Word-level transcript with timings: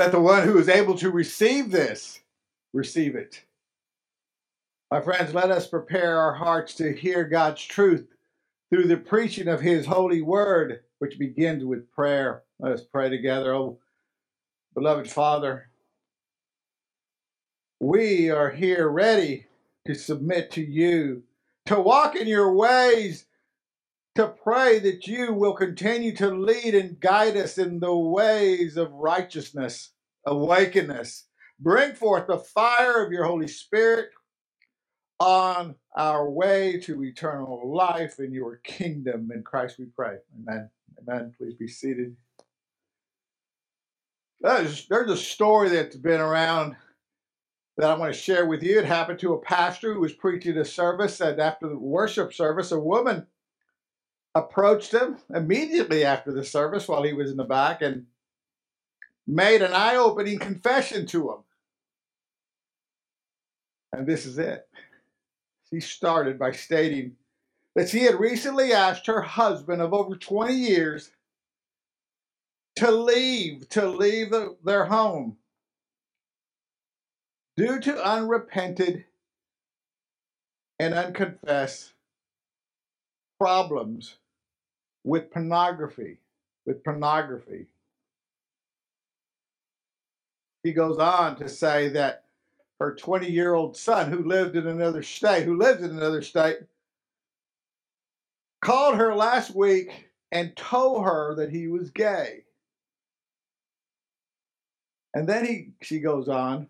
Let 0.00 0.12
the 0.12 0.18
one 0.18 0.44
who 0.44 0.56
is 0.56 0.70
able 0.70 0.96
to 0.96 1.10
receive 1.10 1.70
this 1.70 2.20
receive 2.72 3.16
it. 3.16 3.44
My 4.90 5.02
friends, 5.02 5.34
let 5.34 5.50
us 5.50 5.66
prepare 5.66 6.16
our 6.16 6.32
hearts 6.32 6.72
to 6.76 6.90
hear 6.90 7.24
God's 7.24 7.62
truth 7.62 8.06
through 8.70 8.86
the 8.86 8.96
preaching 8.96 9.46
of 9.46 9.60
His 9.60 9.84
holy 9.84 10.22
word, 10.22 10.80
which 11.00 11.18
begins 11.18 11.66
with 11.66 11.92
prayer. 11.92 12.44
Let 12.58 12.72
us 12.72 12.80
pray 12.82 13.10
together. 13.10 13.52
Oh, 13.52 13.78
beloved 14.72 15.10
Father, 15.10 15.68
we 17.78 18.30
are 18.30 18.48
here 18.48 18.88
ready 18.88 19.48
to 19.86 19.94
submit 19.94 20.50
to 20.52 20.62
you, 20.62 21.24
to 21.66 21.78
walk 21.78 22.16
in 22.16 22.26
your 22.26 22.54
ways, 22.54 23.26
to 24.16 24.28
pray 24.28 24.78
that 24.80 25.06
you 25.06 25.32
will 25.32 25.54
continue 25.54 26.14
to 26.16 26.28
lead 26.30 26.74
and 26.74 26.98
guide 26.98 27.36
us 27.36 27.58
in 27.58 27.80
the 27.80 27.94
ways 27.94 28.76
of 28.76 28.92
righteousness. 28.92 29.92
Awaken 30.26 30.90
us. 30.90 31.24
Bring 31.58 31.94
forth 31.94 32.26
the 32.26 32.38
fire 32.38 33.04
of 33.04 33.12
your 33.12 33.24
Holy 33.24 33.48
Spirit 33.48 34.10
on 35.18 35.74
our 35.96 36.28
way 36.28 36.80
to 36.80 37.04
eternal 37.04 37.74
life 37.74 38.18
in 38.18 38.32
your 38.32 38.56
kingdom. 38.56 39.30
In 39.32 39.42
Christ 39.42 39.78
we 39.78 39.86
pray. 39.86 40.16
Amen. 40.38 40.70
Amen. 40.98 41.34
Please 41.38 41.54
be 41.54 41.68
seated. 41.68 42.16
There's, 44.40 44.86
there's 44.88 45.10
a 45.10 45.16
story 45.16 45.68
that's 45.68 45.96
been 45.96 46.20
around 46.20 46.76
that 47.76 47.90
I 47.90 47.94
want 47.94 48.12
to 48.12 48.18
share 48.18 48.46
with 48.46 48.62
you. 48.62 48.78
It 48.78 48.86
happened 48.86 49.18
to 49.20 49.34
a 49.34 49.40
pastor 49.40 49.94
who 49.94 50.00
was 50.00 50.12
preaching 50.12 50.56
a 50.56 50.64
service, 50.64 51.20
and 51.20 51.40
after 51.40 51.68
the 51.68 51.78
worship 51.78 52.32
service, 52.32 52.72
a 52.72 52.78
woman 52.78 53.26
approached 54.34 54.92
him 54.92 55.16
immediately 55.34 56.04
after 56.04 56.32
the 56.32 56.44
service 56.44 56.86
while 56.86 57.02
he 57.02 57.12
was 57.12 57.30
in 57.30 57.36
the 57.36 57.44
back 57.44 57.82
and 57.82 58.06
made 59.26 59.62
an 59.62 59.72
eye 59.72 59.96
opening 59.96 60.38
confession 60.38 61.06
to 61.06 61.30
him. 61.30 61.38
And 63.92 64.06
this 64.06 64.26
is 64.26 64.38
it. 64.38 64.68
She 65.68 65.80
started 65.80 66.38
by 66.38 66.52
stating 66.52 67.16
that 67.74 67.88
she 67.88 68.00
had 68.00 68.20
recently 68.20 68.72
asked 68.72 69.06
her 69.06 69.20
husband 69.20 69.82
of 69.82 69.92
over 69.92 70.16
20 70.16 70.54
years 70.54 71.10
to 72.76 72.90
leave, 72.90 73.68
to 73.70 73.88
leave 73.88 74.30
the, 74.30 74.56
their 74.64 74.84
home 74.86 75.36
due 77.56 77.80
to 77.80 78.04
unrepented 78.04 79.04
and 80.78 80.94
unconfessed 80.94 81.92
problems 83.40 84.16
with 85.02 85.30
pornography. 85.30 86.18
With 86.66 86.84
pornography. 86.84 87.66
He 90.62 90.72
goes 90.72 90.98
on 90.98 91.36
to 91.36 91.48
say 91.48 91.88
that 91.88 92.24
her 92.78 92.94
20 92.94 93.30
year 93.30 93.54
old 93.54 93.76
son, 93.76 94.10
who 94.10 94.24
lived 94.24 94.56
in 94.56 94.66
another 94.66 95.02
state, 95.02 95.44
who 95.44 95.56
lives 95.56 95.82
in 95.82 95.90
another 95.90 96.20
state, 96.20 96.58
called 98.60 98.96
her 98.96 99.14
last 99.14 99.54
week 99.54 100.10
and 100.30 100.54
told 100.54 101.04
her 101.04 101.34
that 101.36 101.50
he 101.50 101.66
was 101.66 101.90
gay. 101.90 102.44
And 105.14 105.26
then 105.28 105.46
he, 105.46 105.68
she 105.80 105.98
goes 105.98 106.28
on 106.28 106.68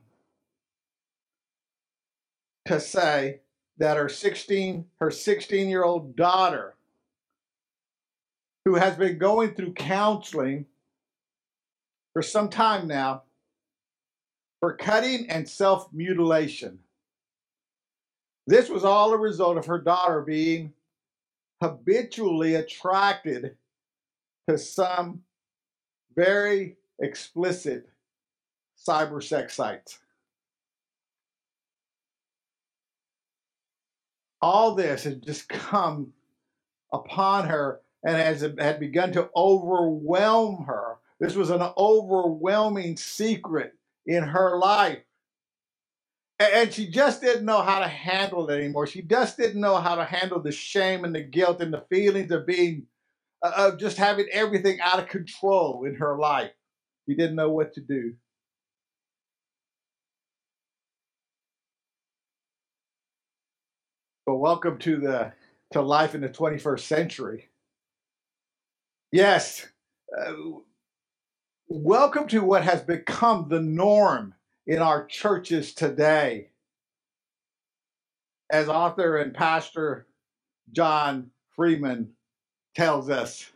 to 2.66 2.80
say 2.80 3.40
that 3.80 3.96
her 3.96 4.08
16, 4.08 4.84
her 5.00 5.10
16 5.10 5.68
year 5.68 5.82
old 5.82 6.14
daughter 6.14 6.74
who 8.64 8.74
has 8.74 8.94
been 8.96 9.18
going 9.18 9.54
through 9.54 9.72
counseling 9.72 10.66
for 12.12 12.22
some 12.22 12.48
time 12.50 12.86
now 12.86 13.22
for 14.60 14.76
cutting 14.76 15.28
and 15.30 15.48
self 15.48 15.90
mutilation. 15.92 16.78
This 18.46 18.68
was 18.68 18.84
all 18.84 19.12
a 19.12 19.18
result 19.18 19.56
of 19.56 19.66
her 19.66 19.78
daughter 19.78 20.20
being 20.20 20.74
habitually 21.62 22.56
attracted 22.56 23.56
to 24.48 24.58
some 24.58 25.22
very 26.14 26.76
explicit 27.00 27.88
cyber 28.76 29.22
sex 29.22 29.54
sites. 29.54 29.98
All 34.42 34.74
this 34.74 35.04
had 35.04 35.22
just 35.22 35.48
come 35.48 36.12
upon 36.92 37.48
her 37.48 37.80
and 38.02 38.16
as 38.16 38.42
it 38.42 38.60
had 38.60 38.80
begun 38.80 39.12
to 39.12 39.28
overwhelm 39.36 40.64
her. 40.64 40.96
This 41.18 41.34
was 41.34 41.50
an 41.50 41.62
overwhelming 41.76 42.96
secret 42.96 43.74
in 44.06 44.22
her 44.22 44.58
life. 44.58 45.00
And 46.38 46.72
she 46.72 46.88
just 46.88 47.20
didn't 47.20 47.44
know 47.44 47.60
how 47.60 47.80
to 47.80 47.88
handle 47.88 48.48
it 48.48 48.54
anymore. 48.54 48.86
She 48.86 49.02
just 49.02 49.36
didn't 49.36 49.60
know 49.60 49.76
how 49.76 49.96
to 49.96 50.04
handle 50.04 50.40
the 50.40 50.52
shame 50.52 51.04
and 51.04 51.14
the 51.14 51.22
guilt 51.22 51.60
and 51.60 51.72
the 51.72 51.84
feelings 51.90 52.32
of 52.32 52.46
being, 52.46 52.86
uh, 53.42 53.52
of 53.54 53.78
just 53.78 53.98
having 53.98 54.26
everything 54.32 54.80
out 54.80 54.98
of 54.98 55.08
control 55.08 55.84
in 55.84 55.96
her 55.96 56.18
life. 56.18 56.52
She 57.06 57.14
didn't 57.14 57.36
know 57.36 57.50
what 57.50 57.74
to 57.74 57.82
do. 57.82 58.14
But 64.30 64.36
welcome 64.36 64.78
to 64.78 64.96
the 64.96 65.32
to 65.72 65.82
life 65.82 66.14
in 66.14 66.20
the 66.20 66.28
21st 66.28 66.78
century. 66.78 67.48
Yes. 69.10 69.66
Uh, 70.16 70.34
welcome 71.66 72.28
to 72.28 72.44
what 72.44 72.62
has 72.62 72.80
become 72.80 73.48
the 73.48 73.58
norm 73.60 74.34
in 74.68 74.78
our 74.78 75.04
churches 75.04 75.74
today. 75.74 76.50
As 78.52 78.68
author 78.68 79.16
and 79.16 79.34
pastor 79.34 80.06
John 80.70 81.32
Freeman 81.56 82.12
tells 82.76 83.10
us. 83.10 83.50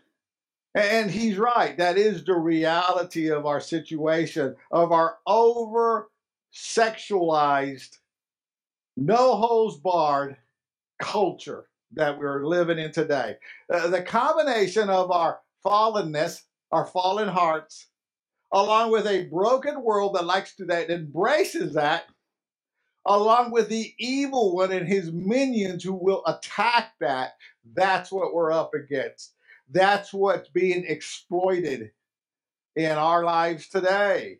And 0.75 1.09
he's 1.09 1.39
right. 1.39 1.79
That 1.79 1.99
is 1.99 2.25
the 2.25 2.35
reality 2.35 3.31
of 3.31 3.47
our 3.47 3.61
situation, 3.61 4.56
of 4.73 4.91
our 4.91 5.19
over 5.25 6.11
sexualized, 6.53 7.99
no 8.97 9.37
holes 9.37 9.79
barred 9.79 10.37
culture 11.00 11.66
that 11.93 12.19
we're 12.19 12.47
living 12.47 12.78
in 12.78 12.93
today. 12.93 13.37
Uh, 13.72 13.88
the 13.88 14.03
combination 14.03 14.91
of 14.91 15.10
our 15.10 15.41
fallenness, 15.65 16.43
our 16.72 16.87
fallen 16.87 17.28
hearts, 17.28 17.88
along 18.53 18.91
with 18.91 19.06
a 19.06 19.25
broken 19.27 19.82
world 19.82 20.15
that 20.15 20.25
likes 20.25 20.55
to 20.56 20.65
that 20.66 20.91
embraces 20.91 21.75
that, 21.75 22.05
along 23.06 23.50
with 23.50 23.69
the 23.69 23.94
evil 23.99 24.55
one 24.55 24.72
and 24.72 24.88
his 24.88 25.12
minions 25.12 25.84
who 25.84 25.94
will 25.94 26.22
attack 26.27 26.93
that. 27.00 27.34
That's 27.75 28.11
what 28.12 28.34
we're 28.34 28.53
up 28.53 28.75
against. 28.75 29.34
That's 29.71 30.12
what's 30.12 30.49
being 30.49 30.85
exploited 30.87 31.90
in 32.76 32.93
our 32.93 33.25
lives 33.25 33.69
today. 33.69 34.38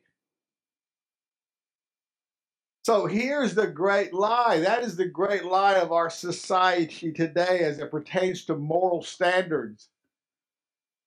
So 2.85 3.07
here's 3.07 3.55
the 3.55 3.67
great 3.67 4.13
lie. 4.13 4.61
That 4.61 4.83
is 4.83 4.95
the 4.95 5.07
great 5.09 5.43
lie 5.47 5.77
of 5.77 5.91
our 5.91 6.11
society 6.11 7.13
today 7.13 7.61
as 7.61 7.79
it 7.79 7.91
pertains 7.91 8.45
to 8.45 8.57
moral 8.57 9.03
standards. 9.03 9.89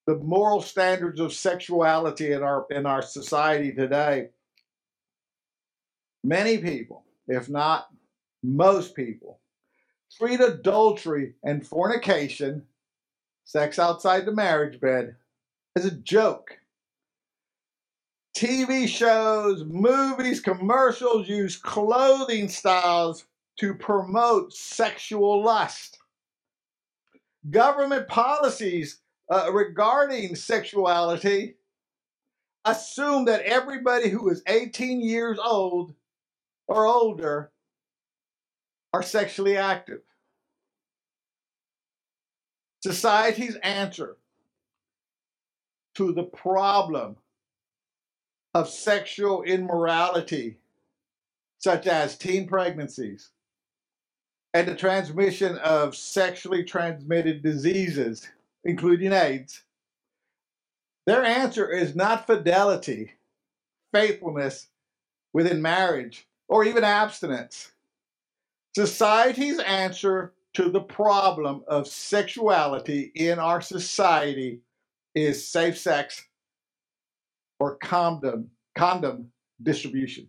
The 0.07 0.15
moral 0.15 0.61
standards 0.61 1.19
of 1.19 1.33
sexuality 1.33 2.31
in 2.31 2.41
our 2.41 2.65
in 2.71 2.87
our 2.87 3.03
society 3.03 3.73
today. 3.73 4.29
Many 6.23 6.57
people 6.57 7.03
if 7.27 7.47
not 7.47 7.89
most 8.41 8.95
people 8.95 9.39
treat 10.17 10.39
adultery 10.39 11.35
and 11.43 11.67
fornication 11.67 12.65
sex 13.43 13.77
outside 13.77 14.25
the 14.25 14.31
marriage 14.31 14.79
bed 14.79 15.15
as 15.75 15.85
a 15.85 15.91
joke 15.91 16.57
TV 18.37 18.87
shows, 18.87 19.63
movies, 19.65 20.39
commercials 20.39 21.27
use 21.27 21.55
clothing 21.57 22.47
styles 22.47 23.25
to 23.57 23.73
promote 23.73 24.53
sexual 24.53 25.43
lust. 25.43 25.97
Government 27.49 28.07
policies 28.07 28.99
uh, 29.31 29.51
regarding 29.51 30.35
sexuality 30.35 31.55
assume 32.63 33.25
that 33.25 33.41
everybody 33.41 34.07
who 34.07 34.29
is 34.29 34.43
18 34.45 35.01
years 35.01 35.39
old 35.43 35.95
or 36.67 36.85
older 36.85 37.51
are 38.93 39.01
sexually 39.01 39.57
active. 39.57 40.01
Society's 42.83 43.55
answer 43.63 44.17
to 45.95 46.13
the 46.13 46.21
problem 46.21 47.15
of 48.57 48.67
sexual 48.67 49.43
immorality, 49.43 50.57
such 51.59 51.85
as 51.85 52.17
teen 52.17 52.47
pregnancies 52.47 53.29
and 54.51 54.67
the 54.67 54.73
transmission 54.73 55.59
of 55.59 55.95
sexually 55.95 56.63
transmitted 56.63 57.43
diseases, 57.43 58.27
including 58.63 59.13
AIDS, 59.13 59.61
their 61.05 61.23
answer 61.23 61.69
is 61.69 61.95
not 61.95 62.25
fidelity, 62.25 63.11
faithfulness 63.93 64.69
within 65.33 65.61
marriage, 65.61 66.25
or 66.47 66.65
even 66.65 66.83
abstinence. 66.83 67.73
Society's 68.75 69.59
answer 69.59 70.33
to 70.53 70.71
the 70.71 70.81
problem 70.81 71.63
of 71.67 71.87
sexuality 71.87 73.11
in 73.13 73.37
our 73.37 73.61
society 73.61 74.61
is 75.13 75.47
safe 75.47 75.77
sex 75.77 76.25
or 77.59 77.77
condom 77.77 78.49
condom 78.75 79.31
distribution. 79.61 80.27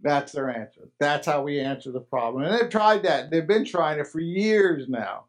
That's 0.00 0.32
their 0.32 0.50
answer. 0.50 0.88
That's 0.98 1.26
how 1.26 1.42
we 1.42 1.60
answer 1.60 1.90
the 1.90 2.00
problem. 2.00 2.44
And 2.44 2.54
they've 2.54 2.70
tried 2.70 3.02
that. 3.04 3.30
They've 3.30 3.46
been 3.46 3.64
trying 3.64 3.98
it 3.98 4.06
for 4.06 4.20
years 4.20 4.88
now. 4.88 5.24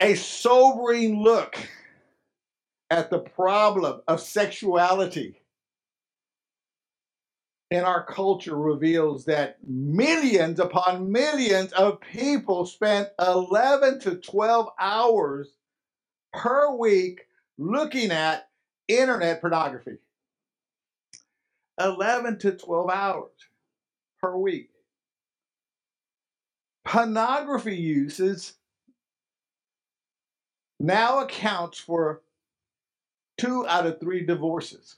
A 0.00 0.14
sobering 0.14 1.22
look 1.22 1.56
at 2.90 3.10
the 3.10 3.18
problem 3.18 4.00
of 4.08 4.20
sexuality 4.20 5.40
in 7.70 7.84
our 7.84 8.04
culture 8.04 8.56
reveals 8.56 9.24
that 9.26 9.58
millions 9.66 10.58
upon 10.58 11.12
millions 11.12 11.72
of 11.72 12.00
people 12.00 12.66
spend 12.66 13.08
11 13.20 14.00
to 14.00 14.16
12 14.16 14.68
hours 14.78 15.54
per 16.32 16.74
week 16.74 17.26
looking 17.58 18.10
at 18.10 18.49
internet 18.98 19.40
pornography. 19.40 19.98
11 21.78 22.38
to 22.40 22.52
12 22.52 22.90
hours 22.90 23.30
per 24.20 24.36
week. 24.36 24.70
Pornography 26.84 27.76
uses 27.76 28.54
now 30.78 31.20
accounts 31.20 31.78
for 31.78 32.22
two 33.38 33.66
out 33.66 33.86
of 33.86 34.00
three 34.00 34.24
divorces. 34.24 34.96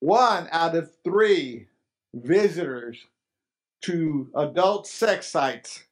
One 0.00 0.48
out 0.50 0.74
of 0.74 0.90
three 1.04 1.68
visitors 2.14 3.06
to 3.82 4.30
adult 4.34 4.86
sex 4.86 5.28
sites 5.28 5.84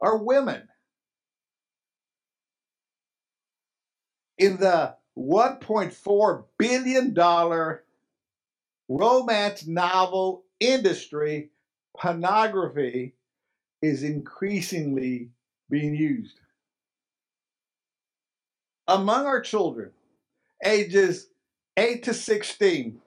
are 0.00 0.16
women. 0.16 0.68
In 4.38 4.56
the 4.56 4.96
$1.4 5.16 6.44
billion 6.58 7.78
romance 8.88 9.66
novel 9.66 10.44
industry, 10.60 11.50
pornography 11.96 13.14
is 13.80 14.02
increasingly 14.02 15.30
being 15.70 15.94
used 15.94 16.38
among 18.88 19.26
our 19.26 19.40
children, 19.40 19.90
ages 20.64 21.28
8 21.76 22.02
to 22.04 22.14
16, 22.14 23.00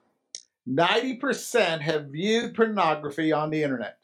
90% 0.68 1.80
have 1.80 2.06
viewed 2.06 2.54
pornography 2.54 3.32
on 3.32 3.50
the 3.50 3.62
internet. 3.62 3.96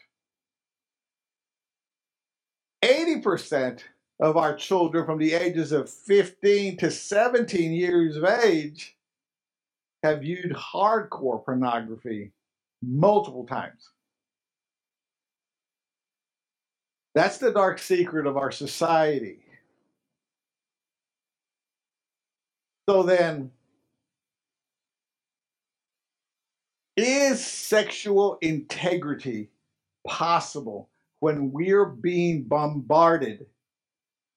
80% 2.83 3.81
of 4.21 4.37
our 4.37 4.55
children 4.55 5.05
from 5.05 5.19
the 5.19 5.33
ages 5.33 5.73
of 5.73 5.91
15 5.91 6.77
to 6.79 6.91
17 6.91 7.73
years 7.73 8.17
of 8.17 8.25
age 8.25 8.97
have 10.03 10.21
viewed 10.21 10.53
hardcore 10.53 11.45
pornography 11.45 12.33
multiple 12.83 13.47
times. 13.47 13.91
That's 17.15 17.39
the 17.39 17.53
dark 17.53 17.79
secret 17.79 18.27
of 18.27 18.37
our 18.37 18.51
society. 18.51 19.39
So 22.89 23.03
then, 23.03 23.51
is 26.97 27.45
sexual 27.45 28.39
integrity 28.41 29.49
possible 30.07 30.91
when 31.21 31.51
we're 31.51 31.87
being 31.87 32.43
bombarded 32.43 33.47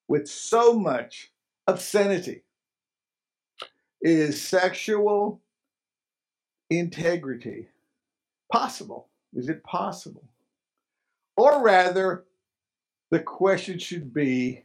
with 0.08 0.28
so 0.28 0.74
much 0.74 1.32
obscenity? 1.68 2.44
Is 4.02 4.42
sexual 4.42 5.42
integrity 6.70 7.68
possible? 8.52 9.08
Is 9.34 9.50
it 9.50 9.64
possible? 9.64 10.24
Or 11.36 11.64
rather, 11.64 12.26
the 13.12 13.20
question 13.20 13.80
should 13.80 14.14
be 14.14 14.64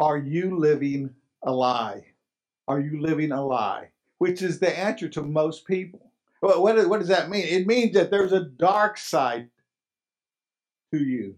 Are 0.00 0.18
you 0.18 0.56
living 0.58 1.10
a 1.42 1.52
lie? 1.52 2.04
Are 2.66 2.80
you 2.80 3.00
living 3.00 3.32
a 3.32 3.44
lie? 3.44 3.88
Which 4.18 4.42
is 4.42 4.58
the 4.58 4.76
answer 4.78 5.08
to 5.10 5.22
most 5.22 5.66
people. 5.66 6.12
What, 6.40 6.88
what 6.88 6.98
does 7.00 7.08
that 7.08 7.30
mean? 7.30 7.46
It 7.46 7.66
means 7.66 7.94
that 7.94 8.10
there's 8.10 8.32
a 8.32 8.44
dark 8.44 8.96
side 8.98 9.48
to 10.92 10.98
you. 10.98 11.36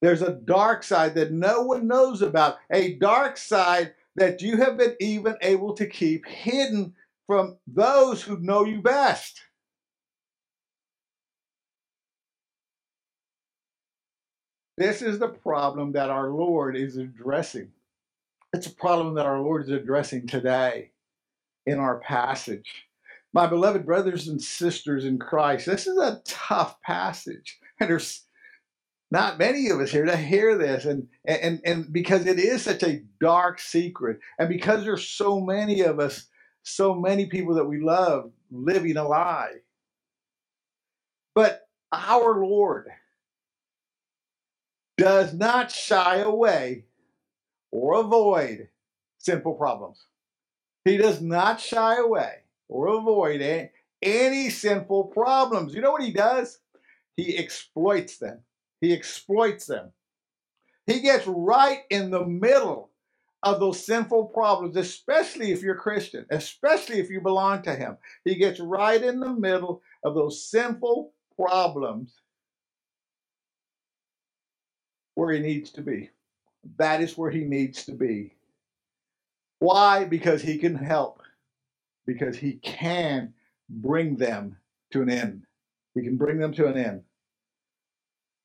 There's 0.00 0.22
a 0.22 0.32
dark 0.32 0.82
side 0.82 1.14
that 1.16 1.32
no 1.32 1.62
one 1.62 1.86
knows 1.86 2.22
about, 2.22 2.58
a 2.70 2.94
dark 2.94 3.36
side 3.36 3.94
that 4.16 4.40
you 4.40 4.56
have 4.56 4.78
been 4.78 4.96
even 5.00 5.36
able 5.42 5.74
to 5.74 5.86
keep 5.86 6.26
hidden 6.26 6.94
from 7.26 7.58
those 7.66 8.22
who 8.22 8.38
know 8.38 8.64
you 8.64 8.80
best. 8.80 9.40
This 14.76 15.02
is 15.02 15.18
the 15.18 15.28
problem 15.28 15.92
that 15.92 16.08
our 16.08 16.30
Lord 16.30 16.76
is 16.76 16.96
addressing. 16.96 17.70
It's 18.54 18.66
a 18.66 18.74
problem 18.74 19.14
that 19.14 19.26
our 19.26 19.38
Lord 19.38 19.62
is 19.62 19.68
addressing 19.68 20.26
today 20.26 20.90
in 21.66 21.78
our 21.78 21.98
passage. 21.98 22.86
My 23.32 23.46
beloved 23.46 23.84
brothers 23.84 24.28
and 24.28 24.42
sisters 24.42 25.04
in 25.04 25.18
Christ, 25.18 25.66
this 25.66 25.86
is 25.86 25.98
a 25.98 26.22
tough 26.24 26.80
passage. 26.80 27.58
And 27.78 27.90
there's 27.90 28.24
not 29.10 29.38
many 29.38 29.68
of 29.70 29.80
us 29.80 29.90
here 29.90 30.04
to 30.04 30.16
hear 30.16 30.56
this 30.56 30.84
and 30.84 31.08
and 31.24 31.60
and 31.64 31.92
because 31.92 32.26
it 32.26 32.38
is 32.38 32.62
such 32.62 32.82
a 32.82 33.02
dark 33.20 33.60
secret 33.60 34.20
and 34.38 34.48
because 34.48 34.84
there's 34.84 35.06
so 35.06 35.40
many 35.40 35.80
of 35.80 35.98
us 35.98 36.26
so 36.62 36.94
many 36.94 37.26
people 37.26 37.54
that 37.54 37.64
we 37.64 37.80
love 37.80 38.30
living 38.50 38.96
a 38.96 39.06
lie 39.06 39.52
but 41.34 41.68
our 41.92 42.44
lord 42.44 42.88
does 45.00 45.32
not 45.32 45.70
shy 45.70 46.18
away 46.18 46.84
or 47.70 48.00
avoid 48.00 48.68
simple 49.18 49.54
problems. 49.54 50.04
He 50.84 50.98
does 50.98 51.20
not 51.22 51.60
shy 51.60 51.96
away 51.96 52.40
or 52.68 52.88
avoid 52.88 53.40
any, 53.40 53.70
any 54.02 54.50
sinful 54.50 55.04
problems. 55.04 55.74
You 55.74 55.80
know 55.80 55.92
what 55.92 56.02
he 56.02 56.12
does? 56.12 56.58
He 57.16 57.36
exploits 57.38 58.18
them. 58.18 58.40
He 58.80 58.92
exploits 58.92 59.66
them. 59.66 59.92
He 60.86 61.00
gets 61.00 61.26
right 61.26 61.82
in 61.90 62.10
the 62.10 62.24
middle 62.24 62.90
of 63.42 63.60
those 63.60 63.84
sinful 63.84 64.26
problems, 64.26 64.76
especially 64.76 65.52
if 65.52 65.62
you're 65.62 65.74
Christian, 65.74 66.26
especially 66.30 66.98
if 66.98 67.10
you 67.10 67.20
belong 67.20 67.62
to 67.62 67.74
Him. 67.74 67.96
He 68.24 68.34
gets 68.34 68.60
right 68.60 69.02
in 69.02 69.20
the 69.20 69.32
middle 69.32 69.82
of 70.04 70.14
those 70.14 70.50
sinful 70.50 71.12
problems 71.36 72.14
where 75.14 75.32
He 75.32 75.40
needs 75.40 75.70
to 75.72 75.82
be. 75.82 76.10
That 76.76 77.00
is 77.00 77.16
where 77.16 77.30
he 77.30 77.44
needs 77.44 77.84
to 77.86 77.92
be. 77.92 78.34
Why? 79.58 80.04
Because 80.04 80.42
he 80.42 80.58
can 80.58 80.74
help. 80.74 81.22
Because 82.06 82.36
he 82.36 82.54
can 82.54 83.32
bring 83.68 84.16
them 84.16 84.56
to 84.92 85.02
an 85.02 85.10
end. 85.10 85.46
He 85.94 86.02
can 86.02 86.16
bring 86.16 86.38
them 86.38 86.52
to 86.54 86.66
an 86.66 86.76
end. 86.76 87.02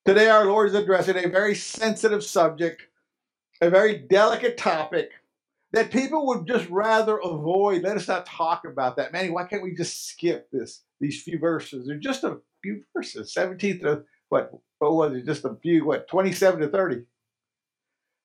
Today, 0.06 0.28
our 0.28 0.44
Lord 0.44 0.68
is 0.68 0.74
addressing 0.76 1.16
a 1.16 1.28
very 1.28 1.56
sensitive 1.56 2.22
subject, 2.22 2.80
a 3.60 3.68
very 3.68 3.98
delicate 3.98 4.56
topic 4.56 5.10
that 5.72 5.90
people 5.90 6.28
would 6.28 6.46
just 6.46 6.68
rather 6.70 7.18
avoid. 7.18 7.82
Let 7.82 7.96
us 7.96 8.06
not 8.06 8.24
talk 8.24 8.64
about 8.64 8.94
that. 8.98 9.12
Manny, 9.12 9.30
why 9.30 9.46
can't 9.46 9.64
we 9.64 9.74
just 9.74 10.08
skip 10.08 10.48
this? 10.52 10.84
These 11.00 11.22
few 11.22 11.40
verses. 11.40 11.88
They're 11.88 11.96
just 11.96 12.22
a 12.22 12.38
few 12.62 12.84
verses, 12.94 13.34
17th 13.36 13.80
to 13.80 14.04
what 14.28 14.52
what 14.78 14.94
was 14.94 15.16
it? 15.16 15.26
Just 15.26 15.44
a 15.44 15.56
few, 15.60 15.84
what, 15.84 16.06
27 16.06 16.60
to 16.60 16.68
30. 16.68 17.02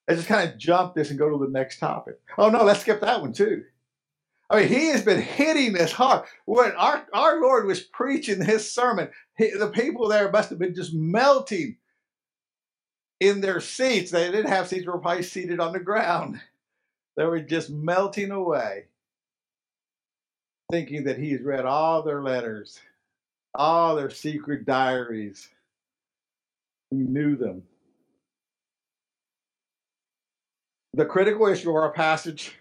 Let's 0.06 0.20
just 0.20 0.28
kind 0.28 0.48
of 0.48 0.56
jump 0.56 0.94
this 0.94 1.10
and 1.10 1.18
go 1.18 1.30
to 1.30 1.44
the 1.44 1.50
next 1.50 1.80
topic. 1.80 2.20
Oh 2.38 2.48
no, 2.48 2.62
let's 2.62 2.82
skip 2.82 3.00
that 3.00 3.20
one 3.20 3.32
too. 3.32 3.64
I 4.52 4.60
mean, 4.60 4.68
he 4.68 4.86
has 4.88 5.02
been 5.02 5.20
hitting 5.20 5.72
this 5.72 5.92
hard. 5.92 6.26
When 6.44 6.72
our, 6.72 7.06
our 7.14 7.40
Lord 7.40 7.66
was 7.66 7.80
preaching 7.80 8.44
his 8.44 8.70
sermon, 8.70 9.08
the 9.38 9.70
people 9.72 10.08
there 10.08 10.30
must 10.30 10.50
have 10.50 10.58
been 10.58 10.74
just 10.74 10.92
melting 10.92 11.76
in 13.20 13.40
their 13.40 13.60
seats. 13.60 14.10
They 14.10 14.30
didn't 14.30 14.50
have 14.50 14.68
seats, 14.68 14.84
they 14.84 14.90
were 14.90 14.98
probably 14.98 15.22
seated 15.22 15.60
on 15.60 15.72
the 15.72 15.80
ground. 15.80 16.40
They 17.14 17.26
were 17.26 17.40
just 17.40 17.68
melting 17.68 18.30
away, 18.30 18.86
thinking 20.70 21.04
that 21.04 21.18
he 21.18 21.32
has 21.32 21.42
read 21.42 21.66
all 21.66 22.02
their 22.02 22.22
letters, 22.22 22.80
all 23.54 23.96
their 23.96 24.08
secret 24.08 24.64
diaries. 24.64 25.50
He 26.88 26.96
knew 26.96 27.36
them. 27.36 27.64
The 30.94 31.04
critical 31.04 31.48
issue 31.48 31.68
of 31.68 31.76
our 31.76 31.92
passage 31.92 32.56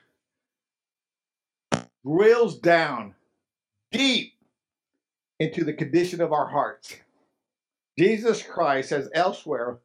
drills 2.06 2.60
down 2.60 3.16
deep 3.94 4.34
into 5.42 5.64
the 5.64 5.74
condition 5.74 6.22
of 6.22 6.32
our 6.32 6.48
hearts. 6.48 6.96
Jesus 7.98 8.44
Christ 8.44 8.92
has 8.92 9.10
elsewhere 9.16 9.80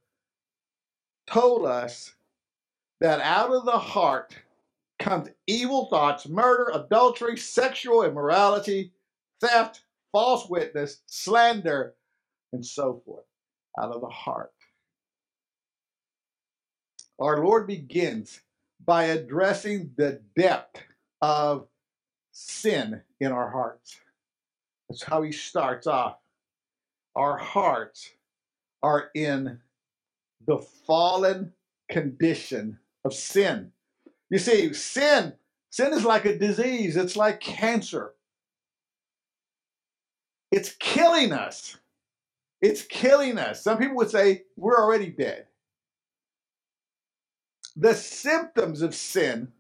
told 1.27 1.65
us 1.65 2.13
that 3.01 3.21
out 3.21 3.51
of 3.51 3.65
the 3.65 3.79
heart 3.79 4.37
comes 4.99 5.31
evil 5.47 5.87
thoughts, 5.87 6.29
murder, 6.29 6.71
adultery, 6.75 7.39
sexual 7.39 8.05
immorality, 8.05 8.93
theft, 9.41 9.81
false 10.13 10.47
witness, 10.47 11.01
slander, 11.07 11.95
and 12.53 12.65
so 12.65 13.01
forth. 13.07 13.25
Out 13.81 13.93
of 13.93 14.03
the 14.03 14.09
heart. 14.09 14.53
Our 17.19 17.43
Lord 17.43 17.67
begins 17.67 18.43
by 18.85 19.05
addressing 19.05 19.93
the 19.97 20.21
depth 20.37 20.83
of 21.23 21.67
sin 22.33 23.01
in 23.21 23.33
our 23.33 23.51
hearts. 23.51 23.99
That's 24.89 25.03
how 25.03 25.23
he 25.23 25.33
starts 25.33 25.87
off. 25.87 26.19
Our 27.15 27.37
hearts 27.37 28.13
are 28.83 29.11
in 29.15 29.59
the 30.47 30.59
fallen 30.59 31.53
condition 31.91 32.79
of 33.05 33.15
sin. 33.15 33.73
You 34.31 34.39
see, 34.39 34.73
sin, 34.75 35.33
sin 35.71 35.93
is 35.93 36.05
like 36.05 36.25
a 36.25 36.39
disease, 36.39 36.97
it's 36.97 37.17
like 37.17 37.41
cancer. 37.41 38.15
It's 40.53 40.75
killing 40.79 41.33
us. 41.33 41.79
It's 42.61 42.83
killing 42.83 43.39
us. 43.39 43.63
Some 43.63 43.79
people 43.79 43.97
would 43.97 44.11
say 44.11 44.45
we're 44.57 44.79
already 44.79 45.09
dead. 45.09 45.47
The 47.77 47.95
symptoms 47.95 48.81
of 48.81 48.95
sin 48.95 49.53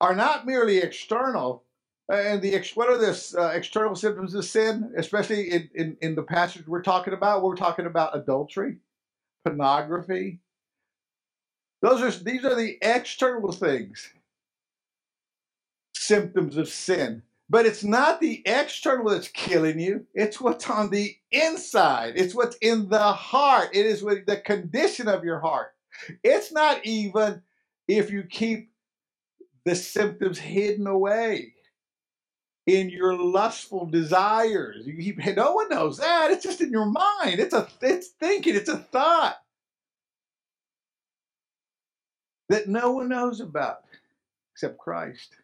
are 0.00 0.14
not 0.14 0.46
merely 0.46 0.78
external. 0.78 1.62
And 2.08 2.42
the 2.42 2.62
what 2.74 2.90
are 2.90 2.98
the 2.98 3.34
uh, 3.38 3.48
external 3.48 3.96
symptoms 3.96 4.34
of 4.34 4.44
sin, 4.44 4.92
especially 4.96 5.50
in, 5.50 5.70
in, 5.74 5.96
in 6.02 6.14
the 6.14 6.22
passage 6.22 6.66
we're 6.66 6.82
talking 6.82 7.14
about? 7.14 7.42
We're 7.42 7.56
talking 7.56 7.86
about 7.86 8.16
adultery, 8.16 8.76
pornography. 9.44 10.40
Those 11.80 12.02
are 12.02 12.10
these 12.22 12.44
are 12.44 12.54
the 12.54 12.76
external 12.82 13.52
things, 13.52 14.10
symptoms 15.94 16.58
of 16.58 16.68
sin. 16.68 17.22
But 17.48 17.66
it's 17.66 17.84
not 17.84 18.20
the 18.20 18.42
external 18.46 19.10
that's 19.10 19.28
killing 19.28 19.78
you. 19.78 20.06
It's 20.14 20.40
what's 20.40 20.68
on 20.68 20.90
the 20.90 21.16
inside. 21.30 22.14
It's 22.16 22.34
what's 22.34 22.56
in 22.56 22.88
the 22.88 23.12
heart. 23.12 23.70
It 23.72 23.86
is 23.86 24.02
with 24.02 24.26
the 24.26 24.38
condition 24.38 25.08
of 25.08 25.24
your 25.24 25.40
heart. 25.40 25.74
It's 26.22 26.52
not 26.52 26.84
even 26.84 27.42
if 27.86 28.10
you 28.10 28.24
keep 28.24 28.70
the 29.64 29.74
symptoms 29.74 30.38
hidden 30.38 30.86
away 30.86 31.53
in 32.66 32.88
your 32.88 33.16
lustful 33.16 33.86
desires. 33.86 34.86
You 34.86 34.96
keep, 34.96 35.18
no 35.36 35.52
one 35.52 35.68
knows 35.68 35.98
that. 35.98 36.30
It's 36.30 36.44
just 36.44 36.60
in 36.60 36.70
your 36.70 36.86
mind. 36.86 37.40
It's 37.40 37.54
a 37.54 37.68
it's 37.80 38.08
thinking, 38.08 38.54
it's 38.54 38.68
a 38.68 38.78
thought 38.78 39.36
that 42.48 42.68
no 42.68 42.92
one 42.92 43.08
knows 43.08 43.40
about 43.40 43.84
except 44.52 44.78
Christ. 44.78 45.36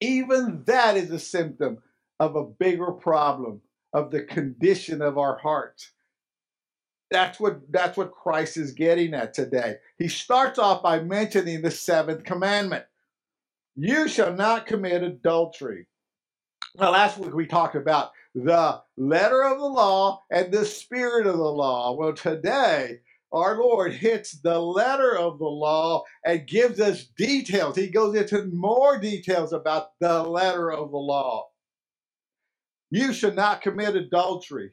Even 0.00 0.62
that 0.66 0.96
is 0.96 1.10
a 1.10 1.18
symptom 1.18 1.78
of 2.18 2.36
a 2.36 2.44
bigger 2.44 2.92
problem 2.92 3.60
of 3.92 4.10
the 4.10 4.22
condition 4.22 5.02
of 5.02 5.18
our 5.18 5.36
hearts. 5.38 5.90
That's 7.10 7.40
what 7.40 7.60
that's 7.72 7.96
what 7.96 8.12
Christ 8.12 8.56
is 8.56 8.72
getting 8.72 9.14
at 9.14 9.34
today. 9.34 9.76
He 9.98 10.06
starts 10.08 10.58
off 10.58 10.82
by 10.82 11.00
mentioning 11.00 11.60
the 11.60 11.70
seventh 11.70 12.24
commandment. 12.24 12.84
You 13.74 14.06
shall 14.06 14.32
not 14.32 14.66
commit 14.66 15.02
adultery. 15.02 15.86
Now, 16.78 16.92
last 16.92 17.18
week 17.18 17.34
we 17.34 17.46
talked 17.46 17.74
about 17.74 18.12
the 18.34 18.80
letter 18.96 19.42
of 19.42 19.58
the 19.58 19.66
law 19.66 20.24
and 20.30 20.52
the 20.52 20.64
spirit 20.64 21.26
of 21.26 21.36
the 21.36 21.42
law. 21.42 21.96
Well, 21.96 22.12
today 22.12 23.00
our 23.32 23.58
Lord 23.58 23.92
hits 23.92 24.32
the 24.32 24.58
letter 24.58 25.16
of 25.16 25.38
the 25.38 25.44
law 25.44 26.04
and 26.24 26.46
gives 26.46 26.80
us 26.80 27.04
details. 27.16 27.76
He 27.76 27.88
goes 27.88 28.14
into 28.14 28.44
more 28.46 28.98
details 28.98 29.52
about 29.52 29.90
the 30.00 30.22
letter 30.22 30.70
of 30.70 30.90
the 30.90 30.98
law. 30.98 31.48
You 32.90 33.12
should 33.12 33.36
not 33.36 33.62
commit 33.62 33.96
adultery. 33.96 34.72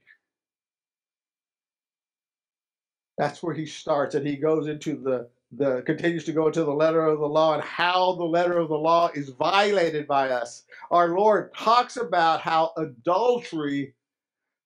That's 3.18 3.42
where 3.42 3.56
he 3.56 3.66
starts, 3.66 4.14
and 4.14 4.26
he 4.26 4.38
goes 4.38 4.68
into 4.68 4.96
the 4.96 5.30
the 5.52 5.82
continues 5.84 6.26
to 6.26 6.34
go 6.34 6.48
into 6.48 6.64
the 6.64 6.74
letter 6.74 7.06
of 7.06 7.20
the 7.20 7.26
law 7.26 7.54
and 7.54 7.64
how 7.64 8.16
the 8.16 8.26
letter 8.26 8.58
of 8.58 8.70
the 8.70 8.76
law 8.78 9.10
is 9.14 9.30
violated 9.30 10.08
by 10.08 10.30
us. 10.30 10.64
Our 10.92 11.18
Lord 11.18 11.54
talks 11.56 11.96
about 11.98 12.42
how 12.42 12.72
adultery 12.78 13.96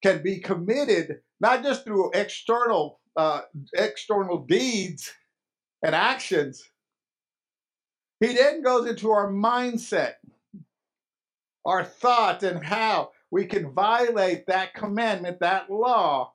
can 0.02 0.24
be 0.24 0.40
committed 0.40 1.20
not 1.40 1.64
just 1.64 1.84
through 1.84 2.12
external 2.14 3.00
uh, 3.18 3.42
external 3.74 4.46
deeds 4.46 5.12
and 5.84 5.94
actions. 5.94 6.64
He 8.20 8.34
then 8.34 8.62
goes 8.62 8.88
into 8.88 9.12
our 9.12 9.30
mindset, 9.30 10.14
our 11.66 11.84
thoughts, 11.84 12.44
and 12.44 12.64
how 12.64 13.12
we 13.32 13.46
can 13.46 13.74
violate 13.74 14.46
that 14.48 14.74
commandment, 14.74 15.40
that 15.40 15.70
law, 15.70 16.34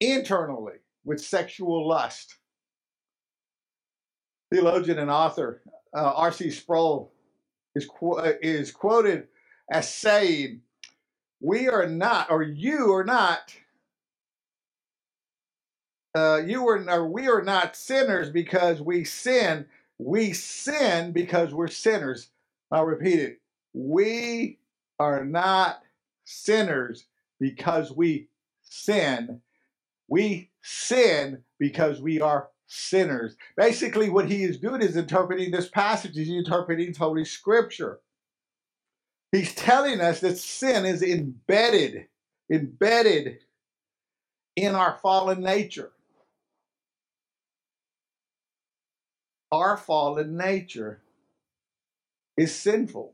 internally 0.00 0.76
with 1.04 1.20
sexual 1.20 1.88
lust. 1.88 2.36
Theologian 4.52 4.98
and 4.98 5.10
author 5.10 5.62
uh, 5.94 6.12
R.C. 6.14 6.50
Sproul 6.50 7.12
is, 7.74 7.86
qu- 7.86 8.18
is 8.40 8.70
quoted 8.70 9.28
as 9.70 9.92
saying, 9.92 10.60
We 11.40 11.68
are 11.68 11.86
not, 11.86 12.30
or 12.30 12.42
you 12.42 12.92
are 12.92 13.04
not, 13.04 13.54
uh, 16.14 16.42
you 16.46 16.66
are, 16.68 16.88
or 16.88 17.06
we 17.06 17.28
are 17.28 17.42
not 17.42 17.76
sinners 17.76 18.30
because 18.30 18.80
we 18.80 19.04
sin. 19.04 19.66
We 19.98 20.32
sin 20.32 21.12
because 21.12 21.52
we're 21.54 21.68
sinners. 21.68 22.28
I'll 22.70 22.84
repeat 22.84 23.20
it. 23.20 23.40
We 23.72 24.58
are 24.98 25.24
not 25.24 25.82
sinners 26.24 27.06
because 27.40 27.92
we 27.92 28.28
sin. 28.62 29.40
We 30.08 30.50
sin 30.62 31.42
because 31.58 32.00
we 32.00 32.20
are 32.20 32.48
sinners. 32.66 33.36
Basically, 33.56 34.10
what 34.10 34.30
he 34.30 34.42
is 34.42 34.58
doing 34.58 34.82
is 34.82 34.96
interpreting 34.96 35.50
this 35.50 35.68
passage, 35.68 36.12
he's 36.14 36.28
interpreting 36.28 36.94
Holy 36.94 37.24
Scripture. 37.24 38.00
He's 39.32 39.54
telling 39.54 40.00
us 40.00 40.20
that 40.20 40.38
sin 40.38 40.86
is 40.86 41.02
embedded, 41.02 42.06
embedded 42.50 43.38
in 44.54 44.74
our 44.74 44.98
fallen 45.02 45.42
nature. 45.42 45.90
Our 49.52 49.76
fallen 49.76 50.36
nature 50.36 51.00
is 52.36 52.54
sinful. 52.54 53.12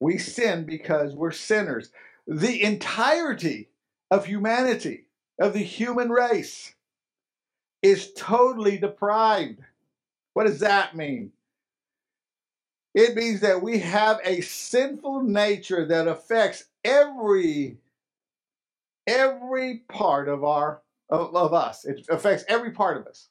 We 0.00 0.18
sin 0.18 0.64
because 0.64 1.14
we're 1.14 1.32
sinners. 1.32 1.90
The 2.26 2.62
entirety 2.62 3.68
of 4.10 4.26
humanity, 4.26 5.06
of 5.38 5.52
the 5.52 5.60
human 5.60 6.10
race, 6.10 6.74
is 7.84 8.12
totally 8.14 8.78
depraved. 8.78 9.60
What 10.32 10.46
does 10.46 10.60
that 10.60 10.96
mean? 10.96 11.30
It 12.94 13.14
means 13.14 13.40
that 13.40 13.62
we 13.62 13.78
have 13.80 14.20
a 14.24 14.40
sinful 14.40 15.22
nature 15.22 15.84
that 15.86 16.08
affects 16.08 16.64
every 16.84 17.76
every 19.06 19.82
part 19.90 20.28
of 20.28 20.44
our 20.44 20.80
of, 21.10 21.36
of 21.36 21.52
us. 21.52 21.84
It 21.84 22.06
affects 22.08 22.44
every 22.48 22.70
part 22.70 22.96
of 22.96 23.06
us. 23.06 23.28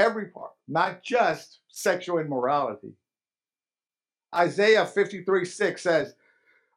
Every 0.00 0.26
part, 0.26 0.50
not 0.66 1.04
just 1.04 1.60
sexual 1.68 2.18
immorality. 2.18 2.94
Isaiah 4.34 4.86
53 4.86 5.44
6 5.44 5.80
says, 5.80 6.14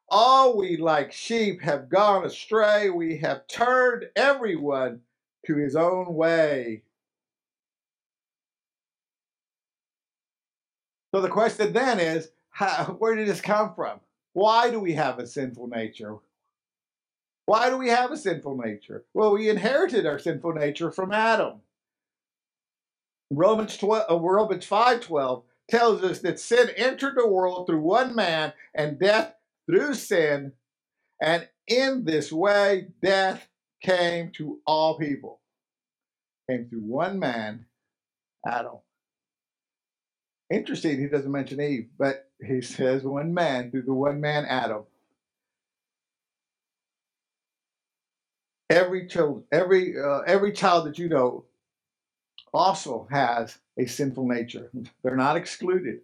All 0.10 0.58
we 0.58 0.78
like 0.78 1.12
sheep 1.12 1.62
have 1.62 1.90
gone 1.90 2.24
astray. 2.26 2.92
We 2.92 3.18
have 3.18 3.48
turned 3.48 4.06
everyone 4.16 5.02
to 5.48 5.56
his 5.56 5.76
own 5.76 6.14
way. 6.14 6.84
So 11.16 11.22
the 11.22 11.30
question 11.30 11.72
then 11.72 12.02
is 12.02 12.30
how, 12.50 12.94
where 13.00 13.16
did 13.16 13.30
this 13.30 13.40
come 13.40 13.74
from? 13.74 14.02
Why 14.34 14.70
do 14.70 14.82
we 14.82 14.92
have 14.96 15.18
a 15.18 15.26
sinful 15.26 15.68
nature? 15.68 16.18
Why 17.46 17.70
do 17.70 17.78
we 17.78 17.88
have 17.88 18.12
a 18.12 18.18
sinful 18.18 18.58
nature? 18.58 19.06
Well, 19.14 19.32
we 19.32 19.50
inherited 19.50 20.06
our 20.06 20.20
sinful 20.20 20.52
nature 20.56 20.92
from 20.92 21.14
Adam. 21.14 21.62
Romans 23.32 23.78
12, 23.78 24.12
uh, 24.12 24.20
Romans 24.20 24.66
5:12 24.66 25.44
tells 25.70 26.04
us 26.04 26.20
that 26.20 26.38
sin 26.38 26.70
entered 26.76 27.16
the 27.16 27.30
world 27.30 27.66
through 27.66 27.80
one 27.80 28.14
man 28.14 28.52
and 28.74 29.00
death 29.00 29.36
through 29.68 29.94
sin, 29.94 30.52
and 31.22 31.48
in 31.66 32.04
this 32.04 32.30
way 32.30 32.90
death 33.02 33.48
came 33.82 34.32
to 34.32 34.60
all 34.68 34.98
people. 34.98 35.40
Came 36.50 36.68
through 36.68 36.82
one 36.82 37.20
man, 37.20 37.68
Adam. 38.46 38.80
Interesting, 40.56 41.02
he 41.02 41.08
doesn't 41.08 41.32
mention 41.32 41.60
Eve, 41.62 41.90
but 41.98 42.30
he 42.42 42.62
says 42.62 43.04
one 43.04 43.34
man 43.34 43.72
through 43.72 43.82
the 43.84 43.94
one 43.94 44.22
man 44.22 44.46
Adam. 44.46 44.84
Every 48.70 49.08
child, 49.08 49.44
every 49.52 50.00
uh, 50.00 50.22
every 50.22 50.54
child 50.54 50.88
that 50.88 50.98
you 50.98 51.10
know 51.10 51.44
also 52.54 53.08
has 53.12 53.58
a 53.78 53.86
sinful 53.86 54.28
nature. 54.28 54.72
They're 55.04 55.18
not 55.18 55.36
excluded. 55.36 56.00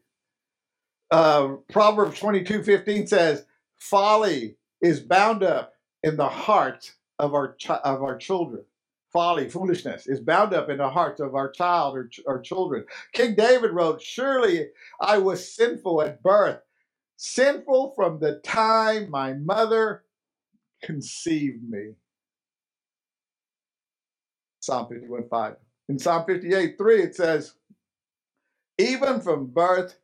Uh, 1.11 1.55
Proverbs 1.71 2.19
22 2.19 2.63
15 2.63 3.07
says, 3.07 3.45
Folly 3.79 4.57
is 4.81 4.99
bound 4.99 5.43
up 5.43 5.75
in 6.03 6.17
the 6.17 6.29
hearts 6.29 6.93
of 7.19 7.33
our, 7.33 7.55
chi- 7.63 7.81
of 7.85 8.03
our 8.03 8.17
children. 8.17 8.63
Folly, 9.11 9.49
foolishness 9.49 10.07
is 10.07 10.21
bound 10.21 10.53
up 10.53 10.69
in 10.69 10.77
the 10.77 10.89
hearts 10.89 11.19
of 11.19 11.35
our 11.35 11.49
child 11.51 11.97
or, 11.97 12.07
ch- 12.07 12.21
or 12.25 12.39
children. 12.39 12.85
King 13.13 13.35
David 13.35 13.71
wrote, 13.71 14.01
Surely 14.01 14.69
I 15.01 15.17
was 15.17 15.53
sinful 15.53 16.01
at 16.01 16.23
birth, 16.23 16.61
sinful 17.17 17.93
from 17.95 18.19
the 18.19 18.39
time 18.39 19.09
my 19.09 19.33
mother 19.33 20.03
conceived 20.83 21.69
me. 21.69 21.93
Psalm 24.61 24.87
51 24.89 25.27
5. 25.29 25.55
In 25.89 25.99
Psalm 25.99 26.25
58 26.27 26.77
3, 26.77 27.01
it 27.01 27.15
says, 27.15 27.55
Even 28.77 29.21
from 29.21 29.47
birth, 29.47 29.97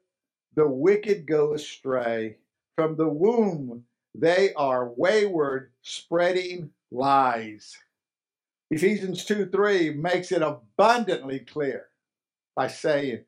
the 0.56 0.68
wicked 0.68 1.28
go 1.28 1.54
astray. 1.54 2.38
From 2.76 2.98
the 2.98 3.08
womb, 3.08 3.86
they 4.16 4.54
are 4.56 4.92
wayward, 4.96 5.72
spreading 5.82 6.72
lies. 6.92 7.78
Ephesians 8.70 9.24
2 9.24 9.48
3 9.48 9.94
makes 9.94 10.32
it 10.32 10.42
abundantly 10.42 11.40
clear 11.40 11.86
by 12.56 12.68
saying, 12.68 13.24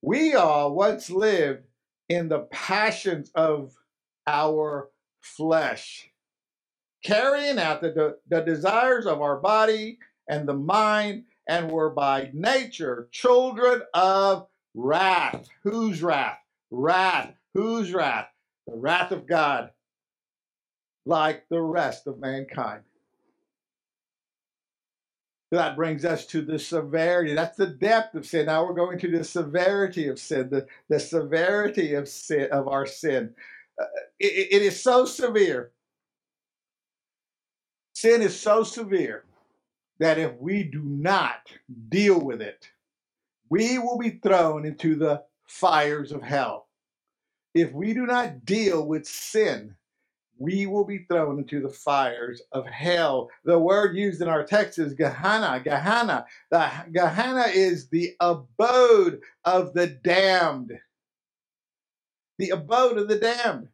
We 0.00 0.34
all 0.34 0.74
once 0.74 1.10
lived 1.10 1.64
in 2.08 2.28
the 2.28 2.46
passions 2.52 3.32
of 3.34 3.74
our 4.28 4.90
flesh, 5.20 6.10
carrying 7.02 7.58
out 7.58 7.80
the, 7.80 8.18
the 8.28 8.40
desires 8.42 9.06
of 9.06 9.20
our 9.20 9.40
body 9.40 9.98
and 10.28 10.48
the 10.48 10.54
mind, 10.54 11.24
and 11.48 11.70
were 11.70 11.90
by 11.90 12.30
nature 12.32 13.08
children 13.10 13.82
of 13.94 14.46
wrath. 14.74 15.48
Whose 15.64 16.02
wrath? 16.02 16.38
Wrath. 16.70 17.34
Whose 17.54 17.92
wrath? 17.92 18.28
The 18.66 18.76
wrath 18.76 19.12
of 19.12 19.26
God, 19.26 19.70
like 21.04 21.44
the 21.48 21.62
rest 21.62 22.06
of 22.08 22.18
mankind. 22.18 22.82
That 25.52 25.76
brings 25.76 26.04
us 26.04 26.26
to 26.26 26.42
the 26.42 26.58
severity. 26.58 27.34
That's 27.34 27.56
the 27.56 27.68
depth 27.68 28.14
of 28.16 28.26
sin. 28.26 28.46
Now 28.46 28.64
we're 28.64 28.74
going 28.74 28.98
to 28.98 29.10
the 29.10 29.22
severity 29.24 30.08
of 30.08 30.18
sin, 30.18 30.48
the, 30.50 30.66
the 30.88 30.98
severity 30.98 31.94
of 31.94 32.08
sin 32.08 32.48
of 32.50 32.66
our 32.66 32.84
sin. 32.84 33.32
Uh, 33.80 33.84
it, 34.18 34.48
it 34.50 34.62
is 34.62 34.82
so 34.82 35.04
severe. 35.04 35.70
Sin 37.94 38.22
is 38.22 38.38
so 38.38 38.62
severe 38.64 39.24
that 40.00 40.18
if 40.18 40.32
we 40.38 40.64
do 40.64 40.82
not 40.82 41.50
deal 41.88 42.20
with 42.20 42.42
it, 42.42 42.68
we 43.48 43.78
will 43.78 43.98
be 43.98 44.18
thrown 44.22 44.66
into 44.66 44.96
the 44.96 45.22
fires 45.46 46.10
of 46.10 46.22
hell. 46.22 46.66
If 47.54 47.72
we 47.72 47.94
do 47.94 48.04
not 48.04 48.44
deal 48.44 48.86
with 48.86 49.06
sin, 49.06 49.76
we 50.38 50.66
will 50.66 50.84
be 50.84 51.06
thrown 51.08 51.38
into 51.38 51.60
the 51.60 51.70
fires 51.70 52.42
of 52.52 52.66
hell. 52.66 53.30
The 53.44 53.58
word 53.58 53.96
used 53.96 54.20
in 54.20 54.28
our 54.28 54.44
text 54.44 54.78
is 54.78 54.94
Gehenna. 54.94 55.60
Gehenna. 55.64 56.26
The 56.50 56.70
Gehenna 56.92 57.46
is 57.48 57.88
the 57.88 58.14
abode 58.20 59.20
of 59.44 59.72
the 59.72 59.86
damned. 59.86 60.78
The 62.38 62.50
abode 62.50 62.98
of 62.98 63.08
the 63.08 63.18
damned. 63.18 63.68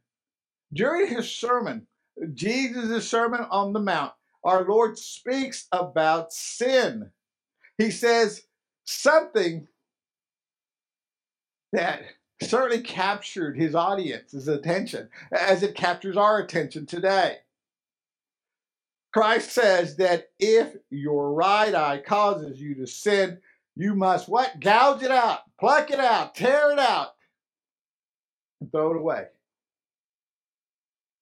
During 0.72 1.08
his 1.08 1.30
sermon, 1.30 1.86
Jesus' 2.34 3.08
sermon 3.08 3.40
on 3.50 3.72
the 3.72 3.80
Mount, 3.80 4.12
our 4.44 4.64
Lord 4.64 4.98
speaks 4.98 5.66
about 5.72 6.32
sin. 6.32 7.10
He 7.78 7.90
says 7.90 8.42
something 8.84 9.66
that 11.72 12.02
certainly 12.42 12.82
captured 12.82 13.56
his 13.56 13.74
audience's 13.74 14.48
attention 14.48 15.08
as 15.32 15.62
it 15.62 15.74
captures 15.74 16.16
our 16.16 16.38
attention 16.38 16.86
today. 16.86 17.38
Christ 19.12 19.52
says 19.52 19.96
that 19.96 20.30
if 20.38 20.74
your 20.90 21.32
right 21.32 21.74
eye 21.74 21.98
causes 21.98 22.60
you 22.60 22.74
to 22.76 22.86
sin, 22.86 23.38
you 23.76 23.94
must 23.94 24.28
what? 24.28 24.60
Gouge 24.60 25.02
it 25.02 25.10
out, 25.10 25.40
pluck 25.60 25.90
it 25.90 26.00
out, 26.00 26.34
tear 26.34 26.72
it 26.72 26.78
out, 26.78 27.08
and 28.60 28.70
throw 28.70 28.92
it 28.92 28.96
away. 28.96 29.26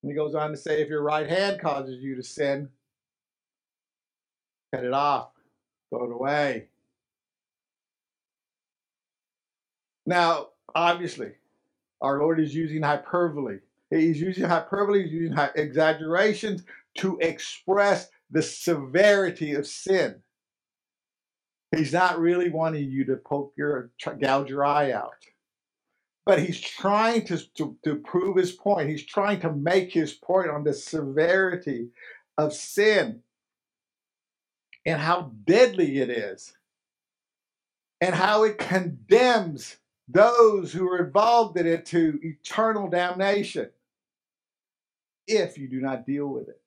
And 0.03 0.11
he 0.11 0.15
goes 0.15 0.35
on 0.35 0.51
to 0.51 0.57
say, 0.57 0.81
if 0.81 0.89
your 0.89 1.03
right 1.03 1.29
hand 1.29 1.59
causes 1.61 2.01
you 2.01 2.15
to 2.15 2.23
sin, 2.23 2.69
cut 4.73 4.85
it 4.85 4.93
off, 4.93 5.31
throw 5.89 6.05
it 6.05 6.13
away. 6.13 6.67
Now, 10.05 10.50
obviously, 10.75 11.31
our 12.01 12.19
Lord 12.19 12.39
is 12.39 12.53
using 12.53 12.81
hyperbole. 12.81 13.59
He's 13.89 14.21
using 14.21 14.45
hyperbole, 14.45 15.03
he's 15.03 15.11
using 15.11 15.37
exaggerations 15.55 16.63
to 16.99 17.17
express 17.19 18.09
the 18.29 18.41
severity 18.41 19.53
of 19.53 19.67
sin. 19.67 20.21
He's 21.75 21.93
not 21.93 22.19
really 22.19 22.49
wanting 22.49 22.89
you 22.89 23.05
to 23.05 23.17
poke 23.17 23.53
your, 23.57 23.91
gouge 24.19 24.49
your 24.49 24.65
eye 24.65 24.91
out. 24.91 25.13
But 26.25 26.39
he's 26.39 26.59
trying 26.59 27.25
to, 27.25 27.39
to, 27.55 27.75
to 27.83 27.95
prove 27.95 28.37
his 28.37 28.51
point. 28.51 28.89
He's 28.89 29.05
trying 29.05 29.39
to 29.41 29.51
make 29.51 29.91
his 29.91 30.13
point 30.13 30.49
on 30.49 30.63
the 30.63 30.73
severity 30.73 31.89
of 32.37 32.53
sin 32.53 33.21
and 34.85 34.99
how 34.99 35.31
deadly 35.45 35.99
it 35.99 36.09
is 36.09 36.53
and 38.01 38.15
how 38.15 38.43
it 38.43 38.57
condemns 38.57 39.77
those 40.07 40.71
who 40.73 40.87
are 40.87 41.05
involved 41.05 41.57
in 41.57 41.67
it 41.67 41.85
to 41.87 42.19
eternal 42.23 42.89
damnation 42.89 43.69
if 45.27 45.57
you 45.57 45.67
do 45.67 45.79
not 45.79 46.05
deal 46.05 46.27
with 46.27 46.49
it. 46.49 46.61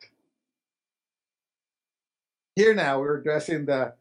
Here 2.56 2.74
now 2.74 3.00
we're 3.00 3.18
addressing 3.18 3.66
the 3.66 3.94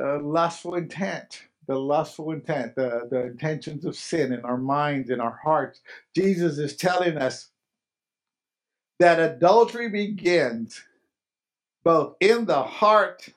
uh, 0.00 0.20
lustful 0.20 0.74
intent, 0.76 1.42
the 1.66 1.78
lustful 1.78 2.32
intent, 2.32 2.76
the, 2.76 3.08
the 3.10 3.26
intentions 3.26 3.84
of 3.84 3.96
sin 3.96 4.32
in 4.32 4.40
our 4.44 4.56
minds, 4.56 5.10
in 5.10 5.20
our 5.20 5.38
hearts. 5.42 5.80
Jesus 6.14 6.58
is 6.58 6.76
telling 6.76 7.18
us 7.18 7.50
that 8.98 9.18
adultery 9.18 9.88
begins 9.88 10.82
both 11.84 12.16
in 12.20 12.46
the 12.46 12.62
heart 12.62 13.28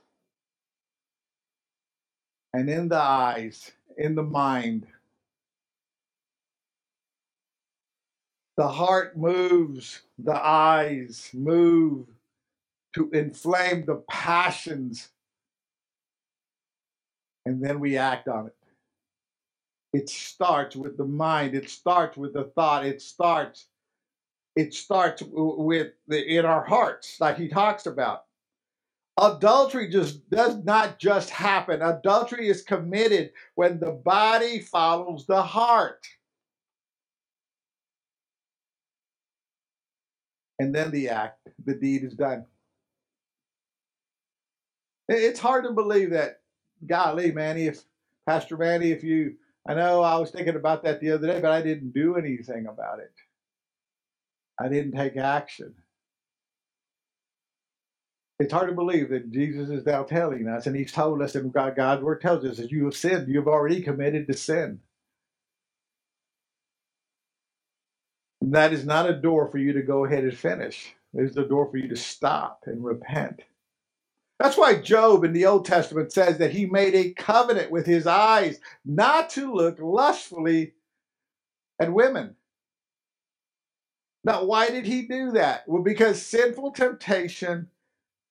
and 2.54 2.70
in 2.70 2.90
the 2.90 2.98
eyes, 2.98 3.72
in 3.98 4.16
the 4.16 4.24
mind. 4.24 4.88
The 8.60 8.68
heart 8.68 9.16
moves, 9.18 10.02
the 10.18 10.36
eyes 10.36 11.30
move 11.34 12.08
to 12.94 13.10
inflame 13.12 13.86
the 13.86 14.04
passions, 14.10 15.12
and 17.46 17.64
then 17.64 17.80
we 17.80 17.96
act 17.96 18.28
on 18.28 18.48
it. 18.48 18.56
It 19.94 20.10
starts 20.10 20.76
with 20.76 20.98
the 20.98 21.06
mind, 21.06 21.56
it 21.56 21.70
starts 21.70 22.18
with 22.18 22.34
the 22.34 22.52
thought, 22.54 22.86
it 22.86 23.02
starts 23.02 23.68
it 24.58 24.74
starts 24.74 25.24
with 25.26 25.94
the, 26.10 26.22
in 26.22 26.44
our 26.44 26.66
hearts 26.66 27.16
like 27.22 27.38
he 27.38 27.48
talks 27.48 27.86
about. 27.86 28.26
Adultery 29.18 29.90
just 29.90 30.30
does 30.30 30.58
not 30.66 31.00
just 31.00 31.30
happen. 31.30 31.82
Adultery 31.82 32.50
is 32.50 32.62
committed 32.62 33.32
when 33.56 33.80
the 33.80 33.92
body 33.92 34.60
follows 34.60 35.26
the 35.26 35.42
heart 35.42 36.06
and 40.60 40.76
then 40.76 40.92
the 40.92 41.10
act, 41.10 41.48
the 41.66 41.74
deed 41.74 42.04
is 42.04 42.14
done. 42.14 42.46
It's 45.08 45.40
hard 45.40 45.64
to 45.64 45.72
believe 45.72 46.12
that, 46.12 46.42
golly, 46.86 47.32
Manny, 47.32 47.68
if 47.68 47.82
Pastor 48.28 48.58
Manny, 48.58 48.92
if 48.92 49.04
you, 49.04 49.36
I 49.68 49.74
know 49.74 50.04
I 50.04 50.18
was 50.18 50.30
thinking 50.30 50.56
about 50.56 50.84
that 50.84 51.00
the 51.00 51.12
other 51.12 51.28
day, 51.28 51.40
but 51.40 51.52
I 51.52 51.62
didn't 51.62 51.94
do 51.94 52.16
anything 52.16 52.68
about 52.68 53.00
it. 53.00 53.12
I 54.60 54.68
didn't 54.68 54.92
take 54.92 55.18
action. 55.18 55.74
It's 58.40 58.54
hard 58.54 58.70
to 58.70 58.76
believe 58.76 59.10
that 59.10 59.32
Jesus 59.32 59.70
is 59.70 59.86
now 59.86 60.04
telling 60.04 60.48
us, 60.48 60.68
and 60.68 60.76
He's 60.76 60.92
told 60.92 61.22
us, 61.22 61.36
and 61.36 61.52
God, 61.52 61.76
God's 61.76 62.04
Word 62.04 62.22
tells 62.22 62.46
us 62.46 62.58
that 62.58 62.72
you 62.72 62.86
have 62.86 62.96
sinned. 62.96 63.28
You 63.28 63.40
have 63.40 63.48
already 63.48 63.82
committed 63.82 64.28
to 64.28 64.34
sin. 64.38 64.80
That 68.54 68.74
is 68.74 68.86
not 68.86 69.10
a 69.10 69.14
door 69.14 69.50
for 69.52 69.58
you 69.58 69.74
to 69.74 69.82
go 69.82 70.06
ahead 70.06 70.24
and 70.24 70.38
finish. 70.38 70.96
It 71.14 71.24
is 71.24 71.34
the 71.34 71.44
door 71.44 71.70
for 71.70 71.78
you 71.78 71.88
to 71.90 71.96
stop 71.96 72.64
and 72.66 72.84
repent. 72.84 73.42
That's 74.40 74.58
why 74.58 74.76
Job 74.76 75.26
in 75.26 75.34
the 75.34 75.46
Old 75.46 75.66
Testament 75.66 76.14
says 76.14 76.38
that 76.38 76.52
he 76.52 76.66
made 76.66 76.96
a 76.96 77.12
covenant 77.12 77.72
with 77.72 77.86
his 77.86 78.08
eyes 78.08 78.60
not 78.86 79.30
to 79.32 79.54
look 79.54 79.80
lustfully 79.80 80.74
at 81.80 81.92
women. 81.92 82.36
Now, 84.24 84.46
why 84.46 84.70
did 84.70 84.86
he 84.86 85.04
do 85.04 85.32
that? 85.32 85.68
Well, 85.68 85.84
because 85.84 86.22
sinful 86.22 86.72
temptation, 86.72 87.68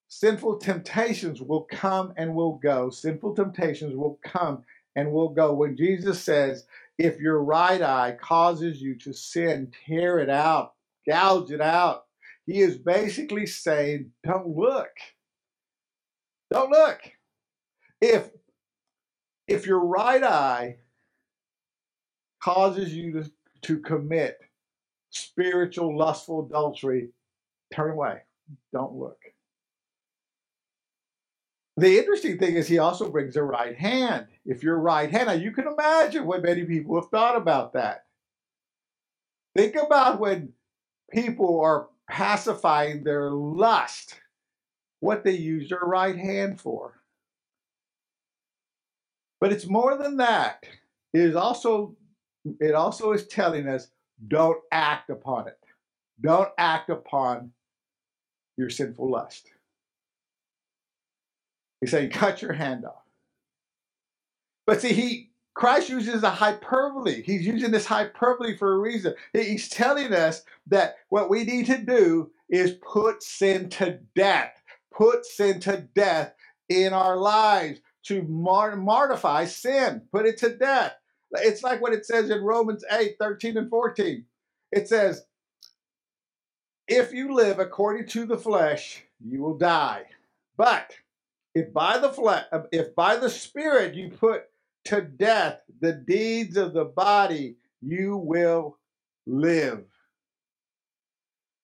sinful 0.09 0.59
temptations 0.59 1.43
will 1.43 1.63
come 1.63 2.15
and 2.17 2.35
will 2.35 2.55
go. 2.55 2.91
Sinful 2.91 3.35
temptations 3.35 3.95
will 3.95 4.19
come 4.23 4.65
and 4.97 5.13
will 5.13 5.31
go. 5.31 5.53
When 5.53 5.77
Jesus 5.77 6.23
says, 6.23 6.65
if 6.99 7.21
your 7.21 7.43
right 7.43 7.81
eye 7.81 8.17
causes 8.21 8.83
you 8.83 8.97
to 8.99 9.13
sin, 9.13 9.73
tear 9.87 10.19
it 10.19 10.29
out, 10.29 10.73
gouge 11.09 11.51
it 11.51 11.61
out, 11.61 12.05
he 12.47 12.61
is 12.61 12.79
basically 12.79 13.47
saying, 13.47 14.11
don't 14.25 14.49
look. 14.49 14.91
Don't 16.51 16.71
look. 16.71 17.01
If 18.01 18.31
if 19.47 19.67
your 19.67 19.81
right 19.81 20.23
eye 20.23 20.77
causes 22.43 22.95
you 22.95 23.13
to, 23.13 23.31
to 23.63 23.81
commit 23.81 24.39
spiritual 25.11 25.97
lustful 25.97 26.47
adultery, 26.47 27.11
turn 27.75 27.93
away. 27.93 28.19
Don't 28.73 28.95
look. 28.95 29.18
The 31.79 31.97
interesting 31.97 32.39
thing 32.39 32.57
is 32.57 32.67
he 32.67 32.79
also 32.79 33.09
brings 33.09 33.37
a 33.37 33.43
right 33.45 33.79
hand. 33.79 34.27
If 34.45 34.65
your 34.65 34.81
right 34.81 35.09
hand, 35.09 35.29
now 35.29 35.35
you 35.35 35.53
can 35.53 35.69
imagine 35.69 36.27
what 36.27 36.43
many 36.43 36.65
people 36.65 37.01
have 37.01 37.09
thought 37.09 37.37
about 37.37 37.75
that. 37.75 38.07
Think 39.57 39.77
about 39.77 40.19
when 40.19 40.55
people 41.13 41.61
are 41.61 41.87
pacifying 42.11 43.05
their 43.05 43.31
lust 43.31 44.21
what 44.99 45.23
they 45.23 45.37
use 45.37 45.69
their 45.69 45.79
right 45.79 46.17
hand 46.17 46.61
for. 46.61 47.01
But 49.41 49.53
it's 49.53 49.69
more 49.69 49.97
than 49.97 50.17
that. 50.17 50.65
It 51.15 51.21
is 51.21 51.37
also 51.37 51.97
it 52.59 52.75
also 52.75 53.13
is 53.13 53.29
telling 53.29 53.69
us 53.69 53.87
don't 54.27 54.59
act 54.73 55.11
upon 55.11 55.47
it. 55.47 55.61
Don't 56.21 56.51
act 56.59 56.91
upon 56.91 57.53
your 58.57 58.69
sinful 58.69 59.09
lust. 59.09 59.53
He's 61.81 61.91
saying 61.91 62.11
cut 62.11 62.43
your 62.43 62.53
hand 62.53 62.85
off. 62.85 63.05
But 64.67 64.81
see, 64.81 64.93
he 64.93 65.31
Christ 65.55 65.89
uses 65.89 66.23
a 66.23 66.31
hyperbole. 66.31 67.23
He's 67.23 67.45
using 67.47 67.73
this 67.73 67.87
hyperbole 67.87 68.57
for 68.57 68.75
a 68.75 68.79
reason. 68.79 69.15
He's 69.33 69.69
telling 69.69 70.13
us 70.13 70.43
that 70.69 70.97
what 71.09 71.31
we 71.31 71.45
need 71.45 71.67
to 71.67 71.79
do 71.79 72.31
is 72.49 72.77
put 72.83 73.23
sin 73.23 73.69
to 73.71 73.99
death 74.15 74.59
put 74.99 75.25
sin 75.25 75.61
to 75.61 75.89
death 75.95 76.35
in 76.69 76.93
our 76.93 77.17
lives, 77.17 77.81
to 78.05 78.23
mart- 78.23 78.79
mortify 78.79 79.45
sin, 79.45 80.03
put 80.13 80.27
it 80.27 80.37
to 80.39 80.57
death. 80.57 80.95
It's 81.33 81.63
like 81.63 81.81
what 81.81 81.93
it 81.93 82.05
says 82.05 82.31
in 82.31 82.43
Romans 82.43 82.85
8 82.91 83.17
13 83.19 83.57
and 83.59 83.71
14. 83.71 84.25
It 84.73 84.89
says, 84.89 85.25
If 86.89 87.13
you 87.13 87.35
live 87.35 87.59
according 87.59 88.09
to 88.09 88.27
the 88.27 88.39
flesh, 88.39 89.05
you 89.25 89.41
will 89.41 89.57
die. 89.57 90.05
But 90.57 90.93
if 91.59 91.73
by 91.73 91.99
the 91.99 92.11
flesh, 92.11 92.45
uh, 92.53 92.63
if 92.71 92.95
by 92.95 93.17
the 93.17 93.29
Spirit 93.29 93.95
you 93.95 94.11
put 94.11 94.45
to 94.85 95.01
death 95.03 95.61
the 95.81 95.93
deeds 95.93 96.57
of 96.57 96.73
the 96.73 96.85
body, 96.85 97.57
you 97.83 98.17
will 98.17 98.79
live. 99.27 99.85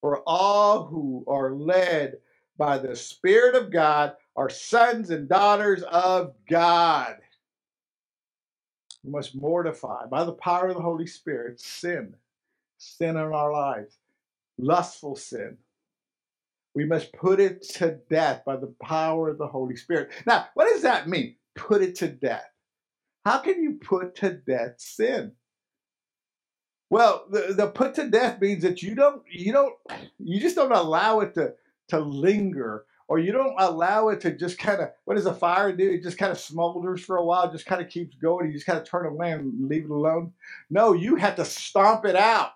For 0.00 0.22
all 0.26 0.84
who 0.86 1.24
are 1.28 1.52
led 1.52 2.16
by 2.58 2.78
the 2.78 2.96
Spirit 2.96 3.54
of 3.54 3.70
God 3.70 4.14
are 4.36 4.50
sons 4.50 5.10
and 5.10 5.28
daughters 5.28 5.82
of 5.84 6.34
God. 6.50 7.16
We 9.04 9.12
must 9.12 9.36
mortify 9.36 10.06
by 10.06 10.24
the 10.24 10.32
power 10.32 10.68
of 10.68 10.74
the 10.74 10.82
Holy 10.82 11.06
Spirit 11.06 11.60
sin, 11.60 12.16
sin 12.78 13.10
in 13.10 13.16
our 13.16 13.52
lives, 13.52 13.96
lustful 14.58 15.14
sin. 15.14 15.56
We 16.74 16.84
must 16.84 17.12
put 17.12 17.40
it 17.40 17.62
to 17.74 17.98
death 18.10 18.42
by 18.44 18.56
the 18.56 18.74
power 18.82 19.28
of 19.28 19.38
the 19.38 19.46
Holy 19.46 19.76
Spirit. 19.76 20.10
Now, 20.26 20.46
what 20.54 20.66
does 20.66 20.82
that 20.82 21.08
mean? 21.08 21.36
Put 21.54 21.82
it 21.82 21.94
to 21.96 22.08
death. 22.08 22.50
How 23.24 23.38
can 23.38 23.62
you 23.62 23.78
put 23.80 24.16
to 24.16 24.32
death 24.32 24.74
sin? 24.78 25.32
Well, 26.90 27.26
the, 27.30 27.54
the 27.56 27.68
put 27.68 27.94
to 27.94 28.08
death 28.08 28.40
means 28.40 28.62
that 28.62 28.82
you 28.82 28.94
don't, 28.94 29.22
you 29.30 29.52
don't, 29.52 29.74
you 30.18 30.40
just 30.40 30.56
don't 30.56 30.72
allow 30.72 31.20
it 31.20 31.34
to 31.34 31.54
to 31.88 32.00
linger 32.00 32.84
or 33.08 33.18
you 33.18 33.32
don't 33.32 33.54
allow 33.58 34.08
it 34.08 34.20
to 34.20 34.34
just 34.34 34.58
kind 34.58 34.80
of 34.80 34.90
what 35.04 35.16
does 35.16 35.26
a 35.26 35.34
fire 35.34 35.74
do 35.74 35.90
it 35.90 36.02
just 36.02 36.18
kind 36.18 36.32
of 36.32 36.38
smolders 36.38 37.00
for 37.00 37.16
a 37.16 37.24
while 37.24 37.50
just 37.50 37.66
kind 37.66 37.82
of 37.82 37.88
keeps 37.88 38.16
going 38.16 38.46
you 38.46 38.52
just 38.52 38.66
kind 38.66 38.78
of 38.78 38.88
turn 38.88 39.06
away 39.06 39.32
and 39.32 39.68
leave 39.68 39.84
it 39.84 39.90
alone 39.90 40.32
no 40.70 40.92
you 40.92 41.16
have 41.16 41.36
to 41.36 41.44
stomp 41.44 42.04
it 42.04 42.16
out 42.16 42.52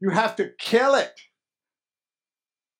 you 0.00 0.10
have 0.10 0.36
to 0.36 0.50
kill 0.58 0.94
it 0.94 1.18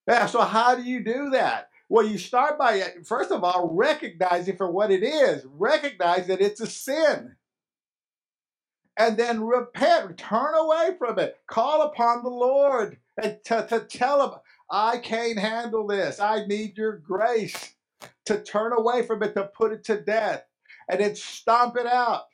yeah 0.09 0.27
so 0.27 0.41
how 0.41 0.75
do 0.75 0.83
you 0.83 1.03
do 1.03 1.31
that 1.31 1.71
well 1.89 2.07
you 2.07 2.19
start 2.19 2.59
by 2.59 2.81
uh, 2.81 2.89
first 3.05 3.31
of 3.31 3.45
all 3.45 3.71
recognizing 3.73 4.57
for 4.57 4.71
what 4.71 4.91
it 4.91 5.03
is 5.03 5.45
recognize 5.57 6.27
that 6.27 6.41
it's 6.41 6.61
a 6.61 6.67
sin 6.67 7.35
and 8.97 9.17
then 9.17 9.45
repent 9.45 10.17
turn 10.17 10.55
away 10.55 10.91
from 10.99 11.19
it 11.19 11.37
call 11.47 11.83
upon 11.83 12.23
the 12.23 12.31
lord 12.31 12.99
and 13.23 13.39
to, 13.45 13.67
to 13.69 13.81
tell 13.81 14.23
him 14.23 14.39
I 14.75 14.99
can't 14.99 15.39
handle 15.39 15.87
this. 15.87 16.19
I 16.19 16.47
need 16.47 16.77
your 16.77 16.99
grace 16.99 17.75
to 18.27 18.43
turn 18.43 18.73
away 18.73 19.07
from 19.07 19.23
it, 19.23 19.35
to 19.35 19.45
put 19.45 19.73
it 19.73 19.85
to 19.85 20.01
death, 20.01 20.45
and 20.91 21.01
then 21.01 21.15
stomp 21.15 21.77
it 21.77 21.87
out. 21.87 22.25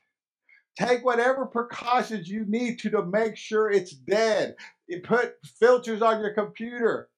Take 0.78 1.04
whatever 1.04 1.44
precautions 1.44 2.28
you 2.30 2.46
need 2.46 2.78
to 2.78 2.90
to 2.90 3.04
make 3.04 3.36
sure 3.36 3.70
it's 3.70 3.92
dead. 3.92 4.56
You 4.88 5.00
put 5.00 5.34
filters 5.44 6.00
on 6.00 6.20
your 6.20 6.32
computer. 6.32 7.09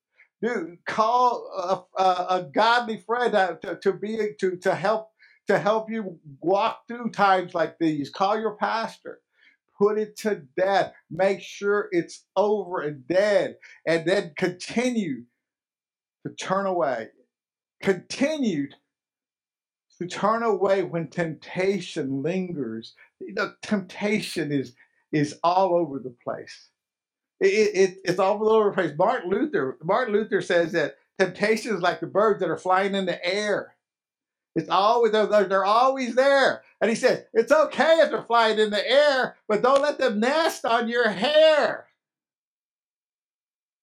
Call 0.87 1.87
a, 1.97 2.03
a, 2.03 2.27
a 2.41 2.51
godly 2.53 2.99
friend 2.99 3.33
to, 3.63 3.79
to 3.83 3.93
be 3.93 4.31
to, 4.41 4.57
to 4.57 4.75
help 4.75 5.11
to 5.49 5.59
help 5.59 5.91
you 5.91 6.19
walk 6.41 6.87
through 6.89 7.11
times 7.11 7.55
like 7.55 7.79
these. 7.79 8.11
Call 8.11 8.39
your 8.39 8.57
pastor 8.57 9.21
put 9.83 9.99
it 9.99 10.17
to 10.17 10.43
death. 10.57 10.93
Make 11.11 11.41
sure 11.41 11.89
it's 11.91 12.25
over 12.37 12.83
and 12.83 13.07
dead, 13.09 13.57
and 13.87 14.07
then 14.07 14.33
continue 14.37 15.25
to 16.25 16.33
turn 16.35 16.67
away. 16.67 17.09
Continue 17.83 18.69
to 19.99 20.07
turn 20.07 20.43
away 20.43 20.83
when 20.83 21.09
temptation 21.09 22.23
lingers. 22.23 22.95
The 23.21 23.57
temptation 23.63 24.53
is 24.53 24.75
is 25.11 25.39
all 25.43 25.75
over 25.75 25.99
the 25.99 26.15
place. 26.25 26.69
It, 27.43 27.75
it, 27.75 27.99
it's 28.05 28.21
all 28.21 28.49
over 28.49 28.71
the 28.71 28.75
place. 28.75 28.93
Martin 28.97 29.29
Luther, 29.29 29.77
Martin 29.83 30.15
Luther 30.15 30.41
says 30.41 30.71
that 30.73 30.97
temptation 31.19 31.75
is 31.75 31.83
like 31.83 31.99
the 31.99 32.07
birds 32.07 32.39
that 32.39 32.49
are 32.49 32.57
flying 32.57 32.95
in 32.95 33.05
the 33.05 33.25
air. 33.27 33.75
It's 34.55 34.69
always 34.69 35.11
they're, 35.11 35.27
they're 35.27 35.65
always 35.65 36.15
there. 36.15 36.63
And 36.81 36.89
he 36.89 36.95
says, 36.95 37.25
it's 37.35 37.51
okay 37.51 37.99
if 37.99 38.11
they're 38.11 38.23
flying 38.23 38.61
in 38.61 38.71
the 38.71 38.89
air, 38.89 39.37
but 39.49 39.61
don't 39.61 39.83
let 39.83 39.99
them 39.99 40.21
nest 40.21 40.65
on 40.65 40.89
your 40.89 41.09
hair. 41.11 41.87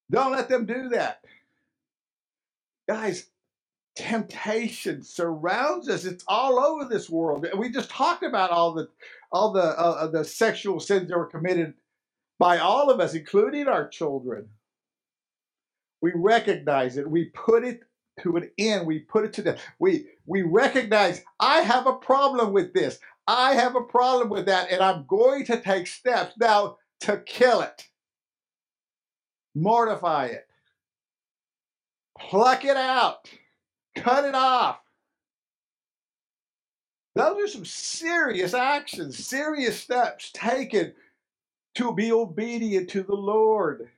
Don't 0.10 0.32
let 0.32 0.48
them 0.48 0.66
do 0.66 0.90
that. 0.90 1.22
Guys, 2.88 3.26
temptation 3.98 5.04
surrounds 5.04 5.90
us. 5.90 6.06
It's 6.06 6.24
all 6.30 6.60
over 6.60 6.86
this 6.86 7.10
world. 7.10 7.46
And 7.46 7.60
we 7.60 7.70
just 7.70 7.90
talked 7.90 8.24
about 8.24 8.52
all 8.52 8.74
the 8.74 8.88
all 9.32 9.52
the 9.52 9.62
uh, 9.62 10.08
the 10.08 10.24
sexual 10.24 10.80
sins 10.80 11.10
that 11.10 11.18
were 11.18 11.26
committed 11.26 11.74
by 12.40 12.60
all 12.60 12.90
of 12.92 13.00
us, 13.02 13.16
including 13.16 13.68
our 13.68 13.88
children. 13.90 14.50
We 16.02 16.14
recognize 16.16 16.98
it. 16.98 17.10
We 17.10 17.26
put 17.28 17.66
it 17.66 17.82
to 18.22 18.38
an 18.38 18.52
end. 18.60 18.88
We 18.88 19.00
put 19.00 19.26
it 19.26 19.34
to 19.34 19.44
death. 19.44 19.62
We 19.80 20.08
we 20.26 20.44
recognize 20.44 21.24
I 21.40 21.62
have 21.62 21.88
a 21.88 21.94
problem 21.96 22.54
with 22.54 22.74
this. 22.74 23.00
I 23.28 23.56
have 23.56 23.76
a 23.76 23.82
problem 23.84 24.30
with 24.30 24.48
that, 24.48 24.72
and 24.72 24.82
I'm 24.82 25.06
going 25.08 25.46
to 25.48 25.62
take 25.62 25.88
steps 25.88 26.36
now 26.40 26.78
to 27.02 27.18
kill 27.20 27.62
it, 27.62 27.88
mortify 29.56 30.28
it. 30.28 30.42
pluck 32.20 32.66
it 32.66 32.78
out, 32.78 33.30
cut 33.96 34.26
it 34.26 34.36
off. 34.36 34.80
Those 37.16 37.44
are 37.44 37.48
some 37.48 37.66
serious 37.66 38.54
actions, 38.54 39.18
serious 39.26 39.80
steps 39.80 40.32
taken 40.34 40.94
to 41.76 41.94
be 41.94 42.12
obedient 42.12 42.90
to 42.92 43.04
the 43.04 43.16
Lord. 43.16 43.90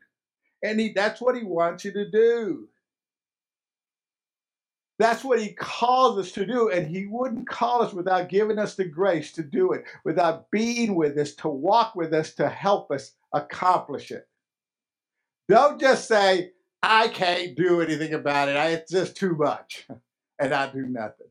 And 0.63 0.79
he, 0.79 0.89
that's 0.93 1.21
what 1.21 1.35
he 1.35 1.43
wants 1.43 1.85
you 1.85 1.91
to 1.93 2.09
do. 2.09 2.67
That's 4.99 5.23
what 5.23 5.41
he 5.41 5.53
calls 5.53 6.19
us 6.19 6.31
to 6.33 6.45
do. 6.45 6.69
And 6.69 6.87
he 6.87 7.07
wouldn't 7.07 7.47
call 7.47 7.81
us 7.81 7.91
without 7.91 8.29
giving 8.29 8.59
us 8.59 8.75
the 8.75 8.85
grace 8.85 9.31
to 9.33 9.43
do 9.43 9.71
it, 9.71 9.85
without 10.03 10.51
being 10.51 10.93
with 10.93 11.17
us, 11.17 11.33
to 11.37 11.49
walk 11.49 11.95
with 11.95 12.13
us, 12.13 12.35
to 12.35 12.47
help 12.47 12.91
us 12.91 13.13
accomplish 13.33 14.11
it. 14.11 14.27
Don't 15.49 15.79
just 15.79 16.07
say, 16.07 16.51
I 16.83 17.07
can't 17.07 17.55
do 17.55 17.81
anything 17.81 18.13
about 18.13 18.49
it. 18.49 18.55
It's 18.55 18.91
just 18.91 19.15
too 19.15 19.35
much. 19.35 19.87
And 20.39 20.55
I 20.55 20.71
do 20.71 20.87
nothing. 20.87 21.27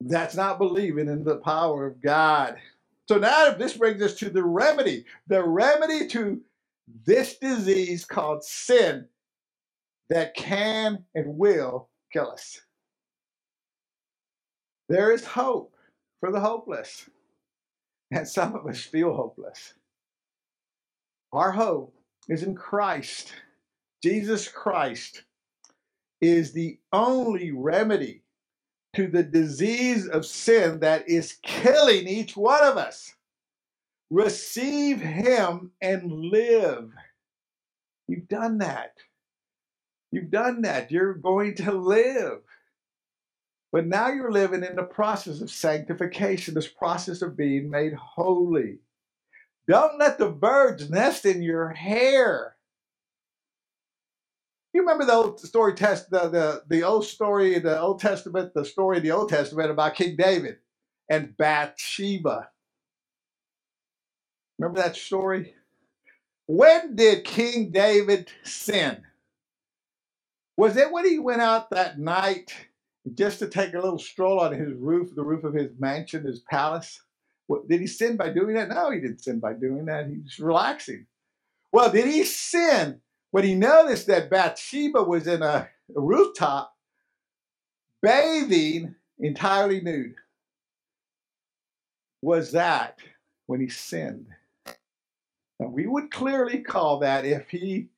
That's 0.00 0.34
not 0.34 0.56
believing 0.56 1.08
in 1.08 1.24
the 1.24 1.36
power 1.36 1.86
of 1.86 2.00
God. 2.00 2.56
So 3.08 3.16
now 3.16 3.52
this 3.52 3.76
brings 3.76 4.02
us 4.02 4.14
to 4.16 4.28
the 4.28 4.44
remedy. 4.44 5.06
The 5.28 5.42
remedy 5.42 6.06
to 6.08 6.42
this 7.06 7.38
disease 7.38 8.04
called 8.04 8.44
sin 8.44 9.06
that 10.10 10.34
can 10.34 11.04
and 11.14 11.38
will 11.38 11.88
kill 12.12 12.30
us. 12.30 12.60
There 14.88 15.12
is 15.12 15.24
hope 15.24 15.74
for 16.20 16.30
the 16.30 16.40
hopeless. 16.40 17.08
And 18.10 18.26
some 18.26 18.54
of 18.54 18.66
us 18.66 18.80
feel 18.80 19.14
hopeless. 19.14 19.74
Our 21.32 21.52
hope 21.52 21.94
is 22.28 22.42
in 22.42 22.54
Christ. 22.54 23.32
Jesus 24.02 24.48
Christ 24.48 25.24
is 26.20 26.52
the 26.52 26.78
only 26.92 27.52
remedy 27.52 28.22
to 28.98 29.06
the 29.06 29.22
disease 29.22 30.08
of 30.08 30.26
sin 30.26 30.80
that 30.80 31.08
is 31.08 31.38
killing 31.44 32.08
each 32.08 32.36
one 32.36 32.64
of 32.64 32.76
us. 32.76 33.14
Receive 34.10 35.00
Him 35.00 35.70
and 35.80 36.10
live. 36.10 36.90
You've 38.08 38.26
done 38.26 38.58
that. 38.58 38.94
You've 40.10 40.32
done 40.32 40.62
that. 40.62 40.90
You're 40.90 41.14
going 41.14 41.54
to 41.56 41.70
live. 41.70 42.40
But 43.70 43.86
now 43.86 44.08
you're 44.08 44.32
living 44.32 44.64
in 44.64 44.74
the 44.74 44.82
process 44.82 45.42
of 45.42 45.50
sanctification, 45.52 46.54
this 46.54 46.66
process 46.66 47.22
of 47.22 47.36
being 47.36 47.70
made 47.70 47.92
holy. 47.92 48.78
Don't 49.68 50.00
let 50.00 50.18
the 50.18 50.30
birds 50.30 50.90
nest 50.90 51.24
in 51.24 51.40
your 51.40 51.68
hair. 51.68 52.56
You 54.72 54.82
remember 54.82 55.04
the 55.04 55.14
old 55.14 55.40
story 55.40 55.74
test 55.74 56.10
the, 56.10 56.28
the, 56.28 56.62
the 56.68 56.82
old 56.82 57.04
story 57.04 57.58
the 57.58 57.80
Old 57.80 58.00
Testament, 58.00 58.52
the 58.54 58.64
story 58.64 58.98
in 58.98 59.02
the 59.02 59.12
Old 59.12 59.28
Testament 59.28 59.70
about 59.70 59.94
King 59.94 60.16
David 60.16 60.58
and 61.08 61.36
Bathsheba. 61.36 62.48
Remember 64.58 64.80
that 64.80 64.96
story? 64.96 65.54
When 66.46 66.96
did 66.96 67.24
King 67.24 67.70
David 67.70 68.30
sin? 68.42 69.02
Was 70.56 70.76
it 70.76 70.90
when 70.90 71.08
he 71.08 71.18
went 71.18 71.40
out 71.40 71.70
that 71.70 71.98
night 71.98 72.54
just 73.14 73.38
to 73.38 73.48
take 73.48 73.74
a 73.74 73.80
little 73.80 73.98
stroll 73.98 74.40
on 74.40 74.52
his 74.52 74.72
roof, 74.74 75.14
the 75.14 75.22
roof 75.22 75.44
of 75.44 75.54
his 75.54 75.70
mansion, 75.78 76.26
his 76.26 76.40
palace? 76.40 77.00
What, 77.46 77.68
did 77.68 77.80
he 77.80 77.86
sin 77.86 78.16
by 78.16 78.30
doing 78.30 78.56
that? 78.56 78.68
No, 78.68 78.90
he 78.90 79.00
didn't 79.00 79.22
sin 79.22 79.40
by 79.40 79.54
doing 79.54 79.86
that. 79.86 80.08
He 80.08 80.18
was 80.18 80.38
relaxing. 80.38 81.06
Well, 81.72 81.90
did 81.90 82.06
he 82.06 82.24
sin 82.24 83.00
when 83.30 83.44
he 83.44 83.54
noticed 83.54 84.06
that 84.06 84.30
Bathsheba 84.30 85.02
was 85.02 85.26
in 85.26 85.42
a, 85.42 85.68
rooftop 85.94 86.76
bathing 88.02 88.94
entirely 89.18 89.80
nude? 89.80 90.16
Was 92.20 92.52
that 92.52 92.98
when 93.46 93.60
he 93.60 93.68
sinned? 93.68 94.26
And 95.60 95.72
we 95.72 95.86
would 95.86 96.10
clearly 96.10 96.60
call 96.60 96.98
that 96.98 97.24
if 97.24 97.48
he 97.48 97.88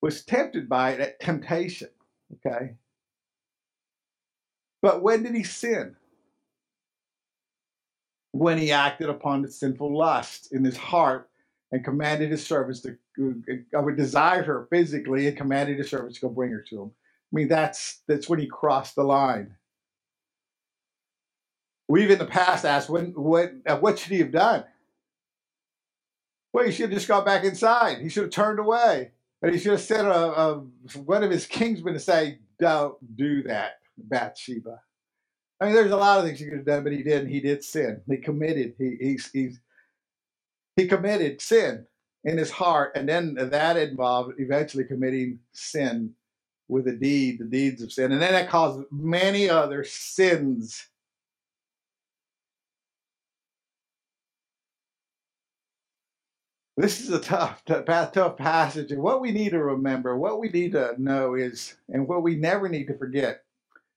was 0.00 0.24
tempted 0.24 0.68
by 0.68 0.92
it 0.92 1.00
at 1.00 1.20
temptation. 1.20 1.88
Okay. 2.34 2.74
But 4.82 5.02
when 5.02 5.22
did 5.22 5.34
he 5.34 5.44
sin? 5.44 5.96
When 8.32 8.58
he 8.58 8.72
acted 8.72 9.08
upon 9.08 9.42
the 9.42 9.50
sinful 9.50 9.96
lust 9.96 10.52
in 10.52 10.64
his 10.64 10.76
heart 10.76 11.28
and 11.74 11.84
commanded 11.84 12.30
his 12.30 12.46
servants 12.46 12.82
to, 12.82 12.96
I 13.76 13.80
would 13.80 13.96
desire 13.96 14.44
her 14.44 14.68
physically 14.70 15.26
and 15.26 15.36
commanded 15.36 15.76
his 15.76 15.90
servants 15.90 16.20
to 16.20 16.26
go 16.26 16.32
bring 16.32 16.52
her 16.52 16.64
to 16.68 16.82
him. 16.82 16.92
I 17.32 17.32
mean, 17.32 17.48
that's 17.48 18.02
that's 18.06 18.28
when 18.28 18.38
he 18.38 18.46
crossed 18.46 18.94
the 18.94 19.02
line. 19.02 19.56
We've 21.88 22.12
in 22.12 22.20
the 22.20 22.26
past 22.26 22.64
asked, 22.64 22.88
when, 22.88 23.06
what, 23.06 23.54
what 23.80 23.98
should 23.98 24.12
he 24.12 24.20
have 24.20 24.30
done? 24.30 24.64
Well, 26.52 26.64
he 26.64 26.70
should 26.70 26.90
have 26.90 26.92
just 26.92 27.08
gone 27.08 27.24
back 27.24 27.42
inside. 27.42 27.98
He 27.98 28.08
should 28.08 28.22
have 28.22 28.32
turned 28.32 28.60
away. 28.60 29.10
And 29.42 29.52
he 29.52 29.58
should 29.58 29.72
have 29.72 29.80
sent 29.80 30.06
a, 30.06 30.14
a, 30.14 30.54
one 31.04 31.24
of 31.24 31.30
his 31.32 31.46
kingsmen 31.48 31.92
to 31.94 32.00
say, 32.00 32.38
Don't 32.60 33.16
do 33.16 33.42
that, 33.42 33.80
Bathsheba. 33.98 34.80
I 35.60 35.64
mean, 35.64 35.74
there's 35.74 35.90
a 35.90 35.96
lot 35.96 36.20
of 36.20 36.24
things 36.24 36.38
he 36.38 36.44
could 36.44 36.58
have 36.58 36.66
done, 36.66 36.84
but 36.84 36.92
he 36.92 37.02
didn't. 37.02 37.30
He 37.30 37.40
did 37.40 37.64
sin. 37.64 38.00
He 38.08 38.16
committed. 38.18 38.74
He, 38.78 38.96
he's, 39.00 39.30
he's, 39.32 39.60
he 40.76 40.86
committed 40.86 41.40
sin 41.40 41.86
in 42.24 42.38
his 42.38 42.50
heart, 42.50 42.92
and 42.96 43.08
then 43.08 43.34
that 43.34 43.76
involved 43.76 44.34
eventually 44.38 44.84
committing 44.84 45.38
sin 45.52 46.14
with 46.68 46.88
a 46.88 46.92
deed, 46.92 47.38
the 47.38 47.44
deeds 47.44 47.82
of 47.82 47.92
sin. 47.92 48.12
And 48.12 48.20
then 48.20 48.32
that 48.32 48.48
caused 48.48 48.84
many 48.90 49.48
other 49.48 49.84
sins 49.84 50.88
This 56.76 57.00
is 57.00 57.10
a 57.10 57.20
tough, 57.20 57.64
tough, 57.64 58.12
tough 58.12 58.36
passage. 58.36 58.90
And 58.90 59.00
what 59.00 59.20
we 59.20 59.30
need 59.30 59.50
to 59.50 59.62
remember, 59.62 60.16
what 60.16 60.40
we 60.40 60.48
need 60.48 60.72
to 60.72 60.94
know 60.98 61.34
is, 61.34 61.76
and 61.88 62.08
what 62.08 62.22
we 62.24 62.34
never 62.34 62.68
need 62.68 62.88
to 62.88 62.98
forget, 62.98 63.44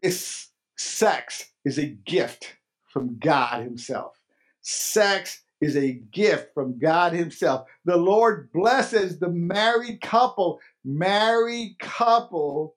is 0.04 0.50
sex 0.78 1.52
is 1.66 1.80
a 1.80 1.88
gift 1.88 2.56
from 2.86 3.18
God 3.18 3.64
Himself. 3.64 4.20
Sex 4.62 5.42
is 5.62 5.76
a 5.76 5.94
gift 6.12 6.54
from 6.54 6.78
God 6.78 7.14
Himself. 7.14 7.68
The 7.86 7.98
Lord 7.98 8.52
blesses 8.52 9.20
the 9.20 9.30
married 9.30 10.02
couple, 10.02 10.60
married 10.86 11.78
couple 11.80 12.76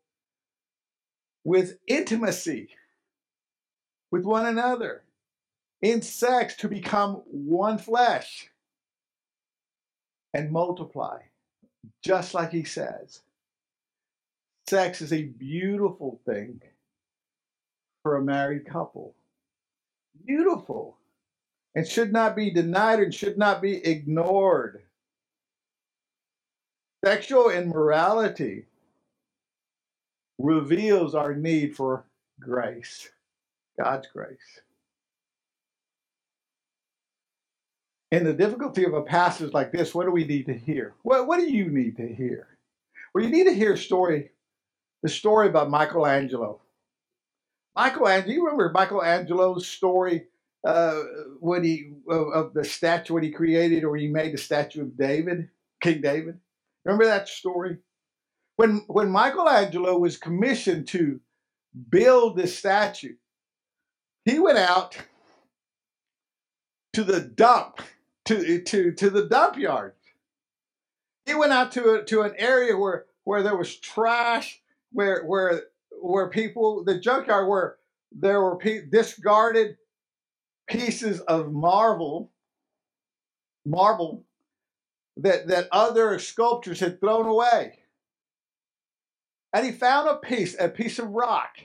with 1.44 1.78
intimacy 1.86 2.68
with 4.10 4.24
one 4.24 4.46
another 4.46 5.02
in 5.82 6.02
sex 6.02 6.56
to 6.56 6.68
become 6.68 7.22
one 7.26 7.78
flesh 7.78 8.50
and 10.34 10.50
multiply, 10.50 11.18
just 12.02 12.34
like 12.34 12.50
he 12.50 12.64
says. 12.64 13.20
Sex 14.68 15.00
is 15.00 15.12
a 15.12 15.24
beautiful 15.24 16.20
thing 16.24 16.60
for 18.02 18.16
a 18.16 18.22
married 18.22 18.66
couple. 18.66 19.14
Beautiful. 20.26 20.96
And 21.74 21.86
should 21.86 22.12
not 22.12 22.34
be 22.34 22.50
denied 22.50 23.00
and 23.00 23.14
should 23.14 23.38
not 23.38 23.62
be 23.62 23.84
ignored. 23.84 24.82
Sexual 27.04 27.50
immorality 27.50 28.66
reveals 30.38 31.14
our 31.14 31.34
need 31.34 31.76
for 31.76 32.04
grace, 32.40 33.08
God's 33.78 34.08
grace. 34.08 34.60
in 38.12 38.24
the 38.24 38.32
difficulty 38.32 38.84
of 38.84 38.94
a 38.94 39.02
passage 39.02 39.52
like 39.52 39.72
this, 39.72 39.94
what 39.94 40.04
do 40.04 40.10
we 40.10 40.24
need 40.24 40.46
to 40.46 40.54
hear? 40.54 40.94
What, 41.02 41.26
what 41.26 41.38
do 41.38 41.50
you 41.50 41.70
need 41.70 41.96
to 41.96 42.06
hear? 42.06 42.48
Well, 43.14 43.24
you 43.24 43.30
need 43.30 43.44
to 43.44 43.54
hear 43.54 43.74
a 43.74 43.78
story, 43.78 44.30
the 45.02 45.08
story 45.08 45.48
about 45.48 45.70
Michelangelo. 45.70 46.60
Michelangelo, 47.76 48.32
you 48.32 48.44
remember 48.44 48.72
Michelangelo's 48.74 49.66
story 49.66 50.26
uh, 50.64 51.02
when 51.40 51.64
he 51.64 51.92
of, 52.08 52.52
the 52.54 52.64
statue 52.64 53.14
when 53.14 53.22
he 53.22 53.30
created 53.30 53.84
or 53.84 53.96
he 53.96 54.08
made 54.08 54.32
the 54.32 54.38
statue 54.38 54.82
of 54.82 54.96
David, 54.96 55.48
King 55.80 56.00
David. 56.00 56.38
Remember 56.84 57.06
that 57.06 57.28
story? 57.28 57.78
When 58.56 58.82
when 58.86 59.10
Michelangelo 59.10 59.98
was 59.98 60.16
commissioned 60.16 60.88
to 60.88 61.20
build 61.88 62.36
this 62.36 62.58
statue, 62.58 63.16
he 64.24 64.38
went 64.38 64.58
out 64.58 64.98
to 66.92 67.04
the 67.04 67.20
dump 67.20 67.80
to 68.26 68.60
to 68.62 68.92
to 68.92 69.10
the 69.10 69.26
dump 69.26 69.56
yard. 69.56 69.94
He 71.24 71.34
went 71.34 71.52
out 71.52 71.72
to 71.72 71.94
a, 71.94 72.04
to 72.04 72.22
an 72.22 72.34
area 72.36 72.76
where 72.76 73.06
where 73.24 73.42
there 73.42 73.56
was 73.56 73.76
trash, 73.76 74.60
where 74.92 75.24
where 75.24 75.62
where 76.02 76.28
people 76.28 76.84
the 76.84 76.98
junkyard 76.98 77.48
where 77.48 77.76
there 78.12 78.42
were 78.42 78.56
pe- 78.56 78.86
discarded 78.86 79.76
pieces 80.70 81.20
of 81.20 81.52
marble 81.52 82.30
marble 83.66 84.24
that 85.16 85.48
that 85.48 85.68
other 85.70 86.18
sculptors 86.18 86.80
had 86.80 87.00
thrown 87.00 87.26
away. 87.26 87.78
And 89.52 89.66
he 89.66 89.72
found 89.72 90.08
a 90.08 90.16
piece, 90.16 90.56
a 90.58 90.68
piece 90.68 90.98
of 90.98 91.08
rock 91.08 91.56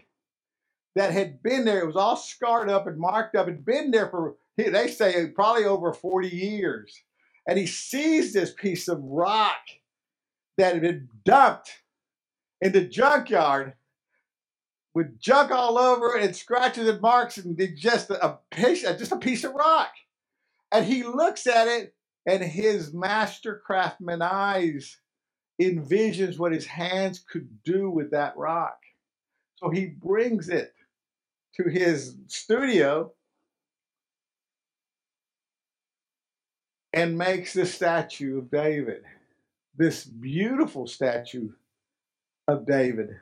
that 0.96 1.12
had 1.12 1.44
been 1.44 1.66
there. 1.66 1.82
It 1.82 1.88
was 1.88 1.96
all 1.96 2.16
scarred 2.16 2.70
up 2.70 2.88
and 2.88 2.98
marked 2.98 3.36
up. 3.36 3.48
It 3.48 3.52
had 3.52 3.66
been 3.66 3.92
there 3.92 4.10
for 4.10 4.36
they 4.58 4.88
say 4.88 5.28
probably 5.28 5.66
over 5.66 5.94
40 5.94 6.30
years. 6.30 7.04
And 7.48 7.60
he 7.60 7.68
sees 7.68 8.34
this 8.34 8.52
piece 8.52 8.88
of 8.88 9.04
rock 9.04 9.62
that 10.58 10.74
had 10.74 10.82
been 10.82 11.10
dumped 11.26 11.84
in 12.62 12.72
the 12.72 12.82
junkyard 12.82 13.74
with 14.96 15.20
junk 15.20 15.52
all 15.52 15.78
over 15.78 16.16
it 16.16 16.24
and 16.24 16.36
scratches 16.36 16.88
and 16.88 17.02
marks 17.02 17.38
and 17.38 17.62
just 17.76 18.10
a 18.10 18.40
piece, 18.50 18.82
just 18.82 19.12
a 19.12 19.18
piece 19.18 19.44
of 19.44 19.54
rock. 19.54 19.92
And 20.72 20.86
he 20.86 21.04
looks 21.04 21.46
at 21.46 21.68
it, 21.68 21.94
and 22.26 22.42
his 22.42 22.94
master 22.94 23.62
craftsman 23.64 24.22
eyes 24.22 24.98
envisions 25.62 26.40
what 26.40 26.54
his 26.54 26.66
hands 26.66 27.24
could 27.30 27.62
do 27.64 27.90
with 27.90 28.12
that 28.12 28.36
rock. 28.38 28.78
So 29.58 29.70
he 29.70 29.86
brings 29.86 30.50
it 30.50 30.74
to 31.58 31.70
his 31.70 32.16
studio 32.28 33.14
and 36.94 37.18
makes 37.18 37.54
the 37.54 37.66
statue 37.66 38.38
of 38.40 38.50
David, 38.50 39.04
this 39.76 40.06
beautiful 40.06 40.88
statue 40.88 41.50
of 42.48 42.66
David. 42.66 43.18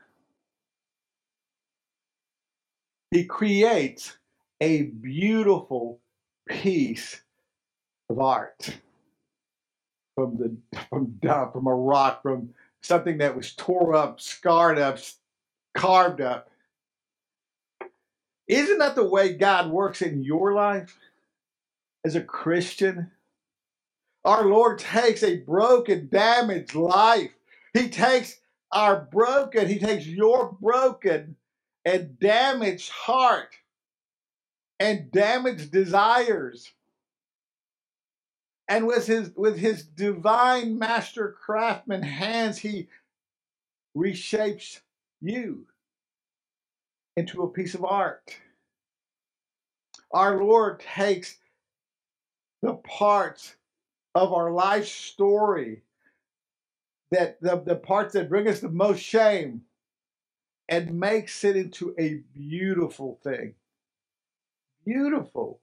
He 3.13 3.25
creates 3.25 4.17
a 4.59 4.85
beautiful 4.85 5.99
piece 6.49 7.21
of 8.09 8.17
art 8.17 8.75
from 10.15 10.37
the 10.37 10.57
from 10.89 11.19
from 11.21 11.67
a 11.67 11.75
rock 11.75 12.23
from 12.23 12.55
something 12.81 13.19
that 13.19 13.35
was 13.35 13.53
tore 13.53 13.93
up, 13.93 14.19
scarred 14.19 14.79
up, 14.79 14.97
carved 15.75 16.21
up. 16.21 16.49
Isn't 18.47 18.79
that 18.79 18.95
the 18.95 19.07
way 19.07 19.33
God 19.33 19.69
works 19.69 20.01
in 20.01 20.23
your 20.23 20.53
life 20.53 20.97
as 22.03 22.15
a 22.15 22.21
Christian? 22.21 23.11
Our 24.25 24.45
Lord 24.45 24.79
takes 24.79 25.21
a 25.21 25.37
broken, 25.37 26.09
damaged 26.11 26.73
life. 26.73 27.29
He 27.75 27.89
takes 27.89 28.39
our 28.71 29.07
broken, 29.11 29.67
He 29.67 29.77
takes 29.77 30.07
your 30.07 30.57
broken 30.59 31.35
and 31.85 32.19
damaged 32.19 32.89
heart 32.89 33.55
and 34.79 35.11
damaged 35.11 35.71
desires. 35.71 36.71
And 38.67 38.87
with 38.87 39.07
his 39.07 39.31
with 39.35 39.57
his 39.57 39.83
divine 39.83 40.79
master 40.79 41.35
craftsman 41.39 42.01
hands, 42.01 42.57
he 42.57 42.87
reshapes 43.95 44.79
you 45.21 45.67
into 47.17 47.43
a 47.43 47.49
piece 47.49 47.75
of 47.75 47.85
art. 47.85 48.35
Our 50.11 50.43
Lord 50.43 50.79
takes 50.79 51.37
the 52.61 52.75
parts 52.75 53.55
of 54.15 54.31
our 54.31 54.51
life 54.51 54.87
story 54.87 55.83
that 57.11 57.39
the, 57.41 57.61
the 57.63 57.75
parts 57.75 58.13
that 58.13 58.29
bring 58.29 58.47
us 58.47 58.59
the 58.59 58.69
most 58.69 58.99
shame 58.99 59.61
and 60.69 60.99
makes 60.99 61.43
it 61.43 61.55
into 61.55 61.93
a 61.99 62.21
beautiful 62.33 63.19
thing. 63.23 63.55
Beautiful. 64.85 65.59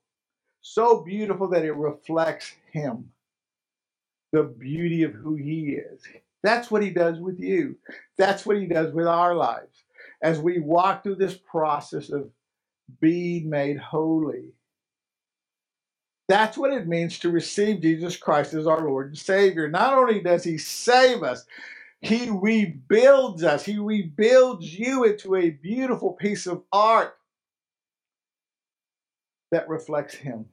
So 0.61 1.01
beautiful 1.03 1.49
that 1.49 1.65
it 1.65 1.73
reflects 1.73 2.53
Him, 2.73 3.11
the 4.33 4.43
beauty 4.43 5.03
of 5.03 5.13
who 5.13 5.37
He 5.37 5.77
is. 5.77 6.03
That's 6.43 6.71
what 6.71 6.83
He 6.83 6.91
does 6.91 7.19
with 7.19 7.39
you. 7.41 7.77
That's 8.19 8.45
what 8.45 8.59
He 8.59 8.67
does 8.67 8.93
with 8.93 9.07
our 9.07 9.35
lives. 9.35 9.85
As 10.23 10.39
we 10.39 10.59
walk 10.59 11.03
through 11.03 11.17
this 11.17 11.37
process 11.37 12.11
of 12.11 12.31
being 13.01 13.49
made 13.49 13.79
holy, 13.79 14.53
that's 16.29 16.57
what 16.57 16.73
it 16.73 16.87
means 16.87 17.19
to 17.19 17.31
receive 17.31 17.81
Jesus 17.81 18.17
Christ 18.17 18.55
as 18.55 18.67
our 18.67 18.87
Lord 18.87 19.09
and 19.09 19.19
Savior. 19.19 19.69
Not 19.69 19.95
only 19.95 20.21
does 20.21 20.45
He 20.45 20.59
save 20.59 21.23
us, 21.23 21.45
He 22.01 22.31
rebuilds 22.31 23.45
us, 23.45 23.65
He 23.65 23.79
rebuilds 23.79 24.79
you 24.79 25.05
into 25.05 25.37
a 25.37 25.51
beautiful 25.51 26.13
piece 26.13 26.47
of 26.47 26.63
art 26.73 27.17
that 29.51 29.69
reflects 29.69 30.15
Him. 30.15 30.47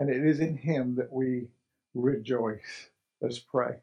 And 0.00 0.10
it 0.10 0.24
is 0.24 0.40
in 0.40 0.56
Him 0.56 0.96
that 0.96 1.12
we 1.12 1.48
rejoice. 1.94 2.88
Let's 3.20 3.38
pray. 3.38 3.76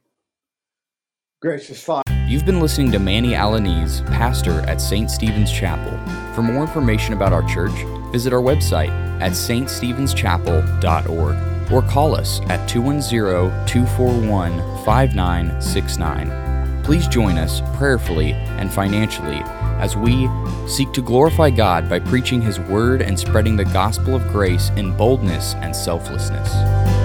Gracious 1.41 1.83
Father. 1.83 2.03
You've 2.27 2.45
been 2.45 2.59
listening 2.59 2.91
to 2.93 2.99
Manny 2.99 3.31
Alaniz, 3.31 4.05
pastor 4.07 4.61
at 4.61 4.79
St. 4.79 5.11
Stephen's 5.11 5.51
Chapel. 5.51 5.91
For 6.33 6.41
more 6.41 6.61
information 6.61 7.13
about 7.13 7.33
our 7.33 7.43
church, 7.43 7.73
visit 8.11 8.33
our 8.33 8.41
website 8.41 8.89
at 9.21 9.33
saintstephenschapel.org 9.33 11.50
or 11.71 11.81
call 11.81 12.15
us 12.15 12.41
at 12.49 12.67
210 12.67 13.65
241 13.67 14.57
5969. 14.85 16.83
Please 16.83 17.07
join 17.07 17.37
us 17.37 17.61
prayerfully 17.75 18.33
and 18.33 18.71
financially 18.71 19.41
as 19.81 19.95
we 19.95 20.29
seek 20.67 20.91
to 20.93 21.01
glorify 21.01 21.49
God 21.49 21.89
by 21.89 21.99
preaching 21.99 22.41
His 22.41 22.59
Word 22.59 23.01
and 23.01 23.19
spreading 23.19 23.55
the 23.55 23.65
gospel 23.65 24.15
of 24.15 24.27
grace 24.27 24.69
in 24.71 24.95
boldness 24.95 25.55
and 25.55 25.75
selflessness. 25.75 27.00